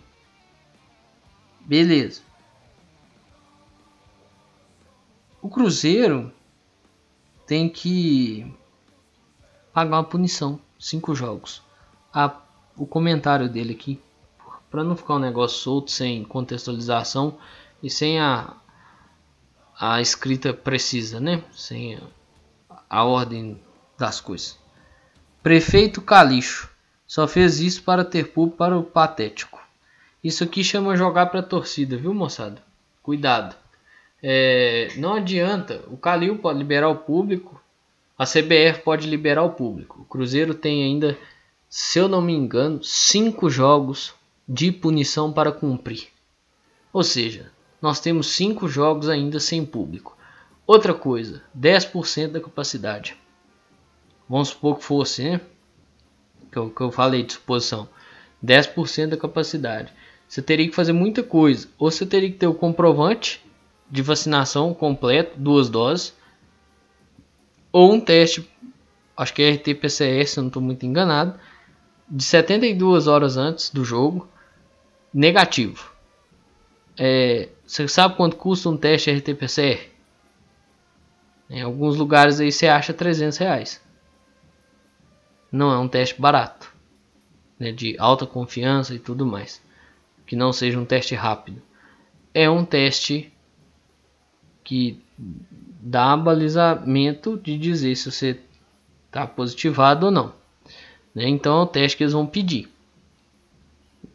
Beleza. 1.61 2.21
O 5.43 5.49
Cruzeiro 5.49 6.31
tem 7.45 7.67
que 7.67 8.49
pagar 9.73 9.97
uma 9.97 10.03
punição, 10.05 10.57
cinco 10.79 11.13
jogos. 11.13 11.61
A, 12.13 12.33
o 12.77 12.87
comentário 12.87 13.49
dele 13.49 13.73
aqui, 13.73 14.01
para 14.71 14.85
não 14.85 14.95
ficar 14.95 15.15
um 15.15 15.19
negócio 15.19 15.57
solto, 15.57 15.91
sem 15.91 16.23
contextualização 16.23 17.37
e 17.83 17.89
sem 17.89 18.21
a, 18.21 18.53
a 19.77 19.99
escrita 19.99 20.53
precisa, 20.53 21.19
né? 21.19 21.43
Sem 21.51 21.95
a, 22.69 22.79
a 22.89 23.03
ordem 23.03 23.61
das 23.99 24.21
coisas. 24.21 24.57
Prefeito 25.43 26.01
Calixo 26.01 26.69
só 27.05 27.27
fez 27.27 27.59
isso 27.59 27.83
para 27.83 28.05
ter 28.05 28.31
público 28.31 28.59
para 28.59 28.77
o 28.77 28.83
patético. 28.83 29.61
Isso 30.23 30.41
aqui 30.45 30.63
chama 30.63 30.95
jogar 30.95 31.25
para 31.25 31.41
a 31.41 31.43
torcida, 31.43 31.97
viu, 31.97 32.13
moçada? 32.13 32.63
Cuidado. 33.01 33.62
É, 34.25 34.87
não 34.95 35.15
adianta, 35.15 35.83
o 35.89 35.97
Calil 35.97 36.37
pode 36.37 36.57
liberar 36.57 36.87
o 36.87 36.95
público, 36.95 37.61
a 38.17 38.25
CBF 38.25 38.81
pode 38.81 39.05
liberar 39.05 39.43
o 39.43 39.51
público. 39.51 40.03
O 40.03 40.05
Cruzeiro 40.05 40.53
tem 40.53 40.81
ainda, 40.81 41.17
se 41.67 41.99
eu 41.99 42.07
não 42.07 42.21
me 42.21 42.31
engano, 42.31 42.81
cinco 42.81 43.49
jogos 43.49 44.13
de 44.47 44.71
punição 44.71 45.33
para 45.33 45.51
cumprir. 45.51 46.07
Ou 46.93 47.03
seja, 47.03 47.51
nós 47.81 47.99
temos 47.99 48.27
cinco 48.27 48.69
jogos 48.69 49.09
ainda 49.09 49.41
sem 49.41 49.65
público. 49.65 50.17
Outra 50.65 50.93
coisa, 50.93 51.43
10% 51.57 52.31
da 52.31 52.39
capacidade. 52.39 53.17
Vamos 54.29 54.49
supor 54.49 54.77
que 54.77 54.85
fosse, 54.85 55.23
né? 55.23 55.41
Que 56.49 56.57
eu, 56.57 56.69
que 56.69 56.79
eu 56.79 56.91
falei 56.91 57.23
de 57.23 57.33
suposição. 57.33 57.89
10% 58.41 59.07
da 59.07 59.17
capacidade. 59.17 59.91
Você 60.29 60.41
teria 60.41 60.69
que 60.69 60.75
fazer 60.75 60.93
muita 60.93 61.21
coisa. 61.21 61.67
Ou 61.77 61.91
você 61.91 62.05
teria 62.05 62.31
que 62.31 62.37
ter 62.37 62.47
o 62.47 62.53
comprovante 62.53 63.43
de 63.89 64.01
vacinação 64.01 64.73
completo, 64.73 65.39
duas 65.39 65.69
doses, 65.69 66.15
ou 67.71 67.91
um 67.91 67.99
teste, 67.99 68.47
acho 69.17 69.33
que 69.33 69.41
é 69.41 69.49
RT-PCR, 69.51 70.27
se 70.27 70.39
não 70.39 70.47
estou 70.47 70.61
muito 70.61 70.85
enganado, 70.85 71.39
de 72.07 72.23
72 72.23 73.07
horas 73.07 73.35
antes 73.35 73.71
do 73.71 73.83
jogo, 73.83 74.27
negativo. 75.11 75.91
É, 76.97 77.49
você 77.65 77.87
sabe 77.87 78.15
quanto 78.15 78.35
custa 78.35 78.69
um 78.69 78.77
teste 78.77 79.09
RT-PCR? 79.09 79.89
Em 81.49 81.61
alguns 81.63 81.97
lugares 81.97 82.39
aí 82.39 82.51
você 82.51 82.67
acha 82.67 82.93
300 82.93 83.37
reais. 83.37 83.81
Não 85.51 85.71
é 85.71 85.77
um 85.77 85.87
teste 85.87 86.19
barato, 86.21 86.71
né, 87.59 87.71
de 87.71 87.95
alta 87.97 88.25
confiança 88.25 88.93
e 88.93 88.99
tudo 88.99 89.25
mais. 89.25 89.61
Que 90.25 90.35
não 90.35 90.53
seja 90.53 90.79
um 90.79 90.85
teste 90.85 91.15
rápido. 91.15 91.61
É 92.33 92.49
um 92.49 92.63
teste 92.63 93.32
que 94.63 94.99
dá 95.81 96.15
balizamento 96.15 97.37
de 97.37 97.57
dizer 97.57 97.95
se 97.95 98.11
você 98.11 98.39
está 99.07 99.27
positivado 99.27 100.07
ou 100.07 100.11
não. 100.11 100.33
Né? 101.13 101.27
Então 101.27 101.59
é 101.59 101.63
o 101.63 101.67
teste 101.67 101.97
que 101.97 102.03
eles 102.03 102.13
vão 102.13 102.25
pedir. 102.25 102.69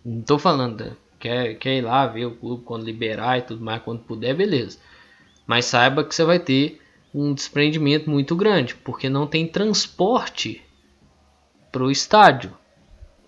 Não 0.04 0.20
estou 0.20 0.38
falando, 0.38 0.84
né? 0.84 0.92
quer, 1.18 1.54
quer 1.58 1.78
ir 1.78 1.82
lá 1.82 2.06
ver 2.06 2.26
o 2.26 2.34
clube 2.34 2.64
quando 2.64 2.84
liberar 2.84 3.38
e 3.38 3.42
tudo 3.42 3.64
mais, 3.64 3.82
quando 3.82 4.00
puder, 4.00 4.34
beleza. 4.34 4.78
Mas 5.46 5.66
saiba 5.66 6.04
que 6.04 6.14
você 6.14 6.24
vai 6.24 6.38
ter 6.38 6.80
um 7.14 7.32
desprendimento 7.32 8.10
muito 8.10 8.36
grande, 8.36 8.74
porque 8.74 9.08
não 9.08 9.26
tem 9.26 9.46
transporte 9.46 10.62
para 11.72 11.82
o 11.82 11.90
estádio. 11.90 12.56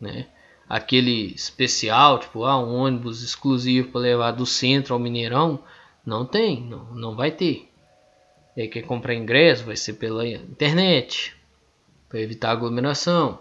Né? 0.00 0.26
Aquele 0.68 1.33
especial, 1.35 2.18
tipo 2.18 2.44
ah, 2.44 2.59
um 2.59 2.74
ônibus 2.74 3.22
exclusivo 3.22 3.88
para 3.88 4.02
levar 4.02 4.33
do 4.33 4.46
centro 4.46 4.94
ao 4.94 5.00
Mineirão, 5.00 5.61
não 6.04 6.24
tem, 6.24 6.62
não, 6.62 6.94
não 6.94 7.16
vai 7.16 7.30
ter. 7.30 7.68
E 8.56 8.62
aí 8.62 8.68
quer 8.68 8.82
comprar 8.82 9.14
ingresso, 9.14 9.64
vai 9.64 9.76
ser 9.76 9.94
pela 9.94 10.26
internet, 10.26 11.36
para 12.08 12.20
evitar 12.20 12.50
aglomeração. 12.50 13.38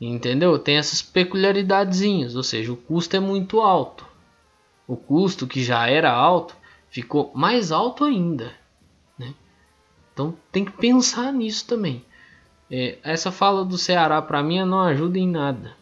Entendeu? 0.00 0.58
Tem 0.58 0.76
essas 0.76 1.00
peculiaridadezinhas, 1.00 2.36
ou 2.36 2.42
seja, 2.42 2.72
o 2.72 2.76
custo 2.76 3.16
é 3.16 3.20
muito 3.20 3.60
alto. 3.60 4.06
O 4.86 4.96
custo 4.96 5.46
que 5.46 5.62
já 5.62 5.88
era 5.88 6.12
alto 6.12 6.54
ficou 6.90 7.32
mais 7.34 7.72
alto 7.72 8.04
ainda. 8.04 8.52
Né? 9.18 9.34
Então 10.12 10.36
tem 10.52 10.64
que 10.64 10.72
pensar 10.72 11.32
nisso 11.32 11.66
também. 11.66 12.04
É, 12.70 12.98
essa 13.02 13.32
fala 13.32 13.64
do 13.64 13.78
Ceará 13.78 14.20
para 14.20 14.42
mim 14.42 14.62
não 14.64 14.80
ajuda 14.80 15.18
em 15.18 15.28
nada. 15.28 15.76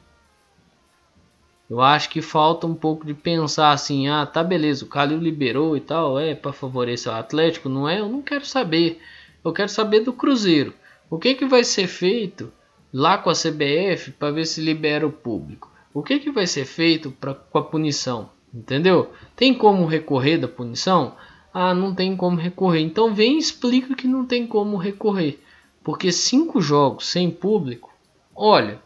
Eu 1.73 1.81
acho 1.81 2.11
que 2.11 2.21
falta 2.21 2.67
um 2.67 2.75
pouco 2.75 3.07
de 3.07 3.15
pensar 3.15 3.73
assim, 3.73 4.07
ah, 4.07 4.27
tá 4.27 4.45
beleza, 4.45 4.85
o 4.85 4.89
Calil 4.89 5.17
liberou 5.17 5.75
e 5.75 5.81
tal, 5.81 6.21
é 6.21 6.35
para 6.35 6.53
favorecer 6.53 7.11
o 7.11 7.17
Atlético, 7.17 7.67
não 7.67 7.89
é? 7.89 8.01
Eu 8.01 8.11
não 8.11 8.21
quero 8.21 8.45
saber. 8.45 9.01
Eu 9.43 9.55
quero 9.55 9.71
saber 9.71 10.01
do 10.01 10.13
Cruzeiro. 10.13 10.75
O 11.09 11.19
que 11.19 11.35
que 11.35 11.47
vai 11.47 11.65
ser 11.65 11.87
feito 11.87 12.53
lá 12.93 13.17
com 13.17 13.31
a 13.31 13.33
CBF 13.33 14.11
para 14.19 14.33
ver 14.33 14.45
se 14.45 14.61
libera 14.61 15.07
o 15.07 15.11
público? 15.11 15.73
O 15.95 16.03
que 16.03 16.19
que 16.19 16.31
vai 16.31 16.47
ser 16.47 16.67
feito 16.67 17.11
pra, 17.11 17.33
com 17.33 17.57
a 17.57 17.65
punição? 17.65 18.29
Entendeu? 18.53 19.11
Tem 19.35 19.55
como 19.55 19.87
recorrer 19.87 20.37
da 20.37 20.49
punição? 20.49 21.17
Ah, 21.55 21.73
não 21.73 21.95
tem 21.95 22.15
como 22.15 22.37
recorrer. 22.37 22.83
Então 22.83 23.15
vem 23.15 23.37
e 23.37 23.39
explica 23.39 23.95
que 23.95 24.07
não 24.07 24.27
tem 24.27 24.47
como 24.47 24.77
recorrer. 24.77 25.43
Porque 25.83 26.13
cinco 26.13 26.61
jogos 26.61 27.07
sem 27.07 27.31
público, 27.31 27.91
olha, 28.37 28.79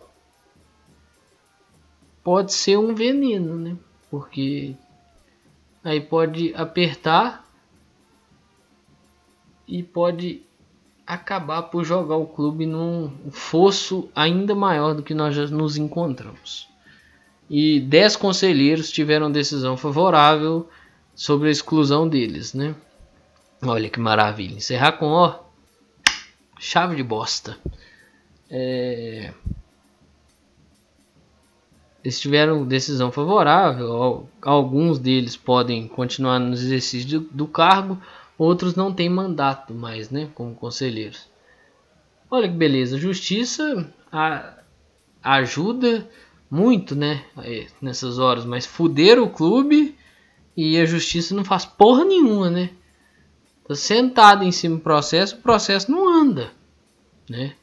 pode 2.27 2.53
ser 2.53 2.77
um 2.77 2.93
veneno, 2.93 3.55
né? 3.55 3.77
Porque 4.11 4.75
aí 5.85 6.01
pode 6.01 6.53
apertar 6.57 7.47
e 9.65 9.81
pode 9.81 10.43
acabar 11.07 11.63
por 11.63 11.85
jogar 11.85 12.17
o 12.17 12.27
clube 12.27 12.67
num 12.67 13.31
fosso 13.31 14.09
ainda 14.13 14.57
maior 14.57 14.93
do 14.93 15.05
que 15.05 15.15
nós 15.15 15.37
já 15.37 15.47
nos 15.47 15.77
encontramos. 15.77 16.69
E 17.49 17.79
10 17.79 18.17
conselheiros 18.17 18.91
tiveram 18.91 19.31
decisão 19.31 19.77
favorável 19.77 20.69
sobre 21.15 21.47
a 21.47 21.53
exclusão 21.53 22.09
deles, 22.09 22.53
né? 22.53 22.75
Olha 23.63 23.89
que 23.89 24.01
maravilha. 24.01 24.57
Encerrar 24.57 24.95
com 24.99 25.07
ó, 25.13 25.39
chave 26.59 26.97
de 26.97 27.05
bosta. 27.05 27.57
É, 28.51 29.33
eles 32.07 32.21
tiveram 32.21 32.65
decisão 32.65 33.11
favorável, 33.11 34.29
alguns 34.41 34.97
deles 34.97 35.37
podem 35.37 35.89
continuar 35.89 36.39
no 36.39 36.53
exercício 36.53 37.19
do 37.19 37.49
cargo, 37.49 38.01
outros 38.39 38.77
não 38.77 38.95
têm 38.95 39.09
mandato 39.09 39.75
mais, 39.75 40.09
né, 40.09 40.31
como 40.33 40.55
conselheiros. 40.55 41.29
Olha 42.31 42.49
que 42.49 42.55
beleza, 42.55 42.97
justiça 42.97 43.93
a, 44.13 44.57
ajuda 45.21 46.09
muito, 46.49 46.95
né? 46.95 47.25
Nessas 47.83 48.21
horas, 48.21 48.45
mas 48.45 48.65
fuder 48.65 49.21
o 49.21 49.29
clube 49.29 49.97
e 50.57 50.79
a 50.79 50.85
justiça 50.85 51.35
não 51.35 51.45
faz 51.45 51.65
porra 51.65 52.05
nenhuma, 52.05 52.49
né? 52.49 52.71
Tá 53.67 53.75
sentado 53.75 54.45
em 54.45 54.53
cima 54.53 54.77
do 54.77 54.81
processo, 54.81 55.35
o 55.35 55.41
processo 55.41 55.91
não 55.91 56.09
anda, 56.09 56.53
né? 57.29 57.57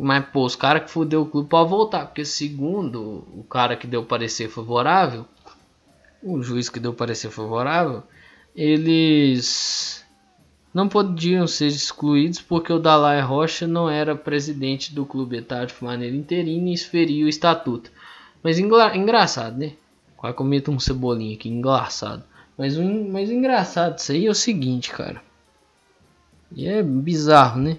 Mas, 0.00 0.24
pô, 0.26 0.44
os 0.44 0.54
caras 0.54 0.84
que 0.84 0.90
fudeu 0.90 1.22
o 1.22 1.26
clube 1.26 1.48
podem 1.48 1.70
voltar, 1.70 2.06
porque 2.06 2.24
segundo 2.24 3.26
o 3.34 3.42
cara 3.42 3.76
que 3.76 3.84
deu 3.84 4.04
parecer 4.04 4.48
favorável, 4.48 5.26
o 6.22 6.40
juiz 6.40 6.68
que 6.68 6.78
deu 6.78 6.94
parecer 6.94 7.30
favorável, 7.30 8.04
eles 8.54 10.06
não 10.72 10.88
podiam 10.88 11.48
ser 11.48 11.66
excluídos 11.66 12.40
porque 12.40 12.72
o 12.72 12.78
Dalai 12.78 13.20
Rocha 13.20 13.66
não 13.66 13.90
era 13.90 14.14
presidente 14.14 14.94
do 14.94 15.04
clube 15.04 15.38
etário 15.38 15.66
de 15.66 15.84
maneira 15.84 16.14
interina 16.14 16.68
e 16.68 16.74
esferia 16.74 17.26
o 17.26 17.28
estatuto. 17.28 17.90
Mas 18.40 18.56
engra 18.60 18.96
engraçado, 18.96 19.58
né? 19.58 19.72
Quase 20.16 20.36
cometa 20.36 20.70
um 20.70 20.78
cebolinho 20.78 21.34
aqui, 21.34 21.48
engraçado. 21.48 22.22
Mas 22.56 22.78
o, 22.78 22.84
mas 22.84 23.30
engraçado 23.30 23.96
disso 23.96 24.12
aí 24.12 24.26
é 24.26 24.30
o 24.30 24.34
seguinte, 24.34 24.90
cara. 24.90 25.20
E 26.54 26.68
é 26.68 26.84
bizarro, 26.84 27.60
né? 27.60 27.78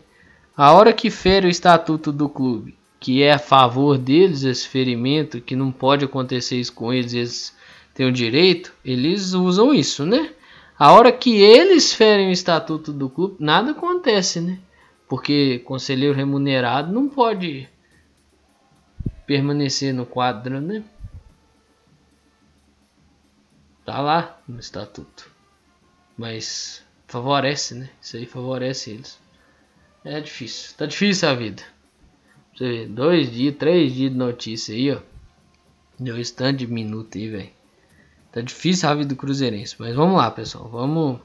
A 0.60 0.74
hora 0.74 0.92
que 0.92 1.10
fere 1.10 1.48
o 1.48 1.50
estatuto 1.50 2.12
do 2.12 2.28
clube, 2.28 2.78
que 3.00 3.24
é 3.24 3.32
a 3.32 3.40
favor 3.40 3.98
deles 3.98 4.44
esse 4.44 4.68
ferimento, 4.68 5.40
que 5.40 5.56
não 5.56 5.72
pode 5.72 6.04
acontecer 6.04 6.58
isso 6.60 6.74
com 6.74 6.92
eles, 6.92 7.14
eles 7.14 7.58
têm 7.94 8.06
o 8.06 8.12
direito, 8.12 8.74
eles 8.84 9.32
usam 9.32 9.74
isso, 9.74 10.06
né? 10.06 10.34
A 10.78 10.92
hora 10.92 11.14
que 11.14 11.38
eles 11.42 11.94
ferem 11.94 12.28
o 12.28 12.34
estatuto 12.34 12.92
do 12.92 13.10
clube, 13.10 13.38
nada 13.40 13.72
acontece, 13.72 14.42
né? 14.42 14.60
Porque 15.08 15.60
conselheiro 15.60 16.14
remunerado 16.14 16.92
não 16.92 17.08
pode 17.08 17.70
permanecer 19.26 19.94
no 19.94 20.06
quadro, 20.06 20.60
né? 20.60 20.84
Tá 23.86 24.02
lá 24.02 24.42
no 24.46 24.60
estatuto. 24.60 25.32
Mas 26.18 26.84
favorece, 27.08 27.76
né? 27.76 27.90
Isso 28.02 28.18
aí 28.18 28.26
favorece 28.26 28.92
eles. 28.92 29.29
É 30.04 30.20
difícil. 30.22 30.76
Tá 30.78 30.86
difícil 30.86 31.30
a 31.30 31.34
vida. 31.34 31.62
Você 32.56 32.64
vê, 32.64 32.86
dois 32.86 33.32
dias, 33.32 33.56
três 33.58 33.94
dias 33.94 34.12
de 34.12 34.18
notícia 34.18 34.74
aí, 34.74 34.92
ó. 34.92 35.00
Deu 36.00 36.16
um 36.16 36.20
stand 36.20 36.56
de 36.56 36.68
minuto 36.68 37.18
aí, 37.18 37.30
velho. 37.30 37.50
Tá 38.32 38.42
difícil 38.42 38.88
a 38.88 38.94
vida 38.96 39.10
do 39.10 39.16
Cruzeirense. 39.16 39.76
Mas 39.80 39.96
vamos 39.96 40.18
lá, 40.18 40.32
pessoal. 40.32 40.70
Vamos 40.70 41.20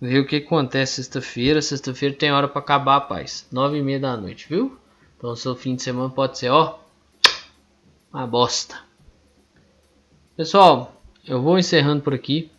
ver 0.00 0.18
o 0.18 0.26
que 0.26 0.36
acontece 0.36 0.96
sexta-feira. 0.96 1.62
Sexta-feira 1.62 2.14
tem 2.14 2.32
hora 2.32 2.48
para 2.48 2.60
acabar 2.60 3.00
paz. 3.02 3.46
Nove 3.52 3.78
e 3.78 3.82
meia 3.82 4.00
da 4.00 4.16
noite, 4.16 4.48
viu? 4.48 4.78
Então 5.16 5.34
seu 5.36 5.54
fim 5.54 5.76
de 5.76 5.82
semana 5.82 6.10
pode 6.10 6.38
ser, 6.38 6.50
ó, 6.50 6.78
uma 8.12 8.26
bosta. 8.26 8.76
Pessoal, 10.36 11.00
eu 11.26 11.40
vou 11.40 11.58
encerrando 11.58 12.02
por 12.02 12.12
aqui. 12.12 12.50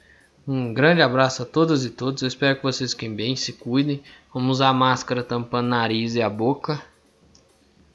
Um 0.48 0.72
grande 0.76 1.02
abraço 1.02 1.42
a 1.42 1.46
todas 1.46 1.86
e 1.86 1.90
todos. 1.90 2.22
Eu 2.22 2.28
espero 2.28 2.58
que 2.58 2.64
vocês 2.64 2.92
fiquem 2.92 3.16
bem, 3.16 3.36
se 3.36 3.54
cuidem. 3.54 4.04
Vamos 4.32 4.58
usar 4.58 4.72
máscara 4.74 5.24
tampando 5.24 5.70
nariz 5.70 6.14
e 6.14 6.22
a 6.22 6.30
boca. 6.30 6.80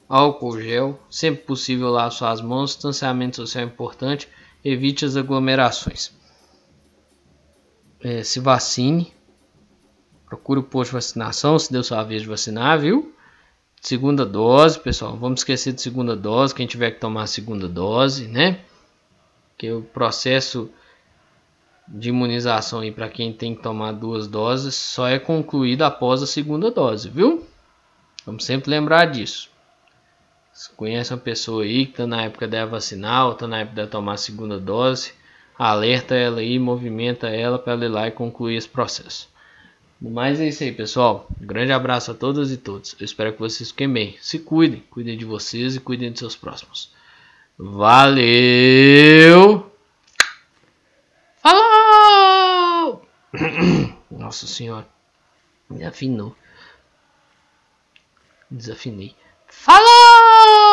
Álcool 0.09 0.59
gel, 0.59 0.99
sempre 1.09 1.43
possível 1.43 1.89
lá 1.89 2.11
suas 2.11 2.41
mãos. 2.41 2.71
Distanciamento 2.71 3.37
social 3.37 3.63
é 3.63 3.67
importante. 3.67 4.27
Evite 4.65 5.05
as 5.05 5.15
aglomerações. 5.15 6.11
É, 8.01 8.21
se 8.21 8.41
vacine. 8.41 9.13
Procure 10.25 10.59
o 10.59 10.63
posto 10.63 10.89
de 10.89 10.95
vacinação 10.95 11.57
se 11.57 11.71
deu 11.71 11.83
sua 11.83 12.03
vez 12.03 12.21
de 12.21 12.27
vacinar, 12.27 12.79
viu? 12.79 13.15
Segunda 13.79 14.25
dose, 14.25 14.77
pessoal. 14.77 15.15
Vamos 15.15 15.39
esquecer 15.39 15.71
de 15.71 15.81
segunda 15.81 16.17
dose. 16.17 16.53
Quem 16.53 16.67
tiver 16.67 16.91
que 16.91 16.99
tomar 16.99 17.23
a 17.23 17.27
segunda 17.27 17.69
dose, 17.69 18.27
né? 18.27 18.59
Que 19.57 19.71
o 19.71 19.81
processo 19.81 20.69
de 21.93 22.09
imunização 22.09 22.79
aí 22.79 22.91
para 22.91 23.09
quem 23.09 23.33
tem 23.33 23.53
que 23.53 23.61
tomar 23.61 23.91
duas 23.91 24.27
doses 24.27 24.73
só 24.75 25.07
é 25.07 25.19
concluído 25.19 25.83
após 25.83 26.23
a 26.23 26.27
segunda 26.27 26.71
dose, 26.71 27.09
viu? 27.09 27.45
Vamos 28.25 28.45
sempre 28.45 28.71
lembrar 28.71 29.05
disso. 29.05 29.49
Se 30.53 30.69
conhece 30.71 31.13
uma 31.13 31.19
pessoa 31.19 31.63
aí 31.63 31.85
que 31.85 31.91
está 31.91 32.07
na 32.07 32.23
época 32.23 32.47
de 32.47 32.65
vacinar 32.65 33.25
ou 33.25 33.33
está 33.33 33.47
na 33.47 33.59
época 33.59 33.83
de 33.83 33.89
tomar 33.89 34.13
a 34.13 34.17
segunda 34.17 34.59
dose, 34.59 35.13
alerta 35.57 36.15
ela 36.15 36.39
aí, 36.39 36.57
movimenta 36.57 37.27
ela 37.27 37.59
para 37.59 37.73
ela 37.73 37.85
ir 37.85 37.89
lá 37.89 38.07
e 38.07 38.11
concluir 38.11 38.55
esse 38.55 38.69
processo. 38.69 39.29
Mas 40.01 40.39
é 40.39 40.47
isso 40.47 40.63
aí, 40.63 40.71
pessoal. 40.71 41.27
Um 41.39 41.45
grande 41.45 41.71
abraço 41.71 42.09
a 42.11 42.13
todas 42.15 42.51
e 42.51 42.57
todos. 42.57 42.95
Eu 42.99 43.05
espero 43.05 43.33
que 43.33 43.39
vocês 43.39 43.69
fiquem 43.69 43.87
bem. 43.87 44.15
Se 44.19 44.39
cuidem, 44.39 44.83
cuidem 44.89 45.15
de 45.15 45.25
vocês 45.25 45.75
e 45.75 45.79
cuidem 45.79 46.11
de 46.11 46.17
seus 46.17 46.35
próximos. 46.35 46.91
Valeu! 47.57 48.31
Falou! 51.41 53.01
Nossa 54.11 54.45
senhora. 54.45 54.87
Desafinou. 55.69 56.35
Desafinei. 58.49 59.15
Falou! 59.47 60.70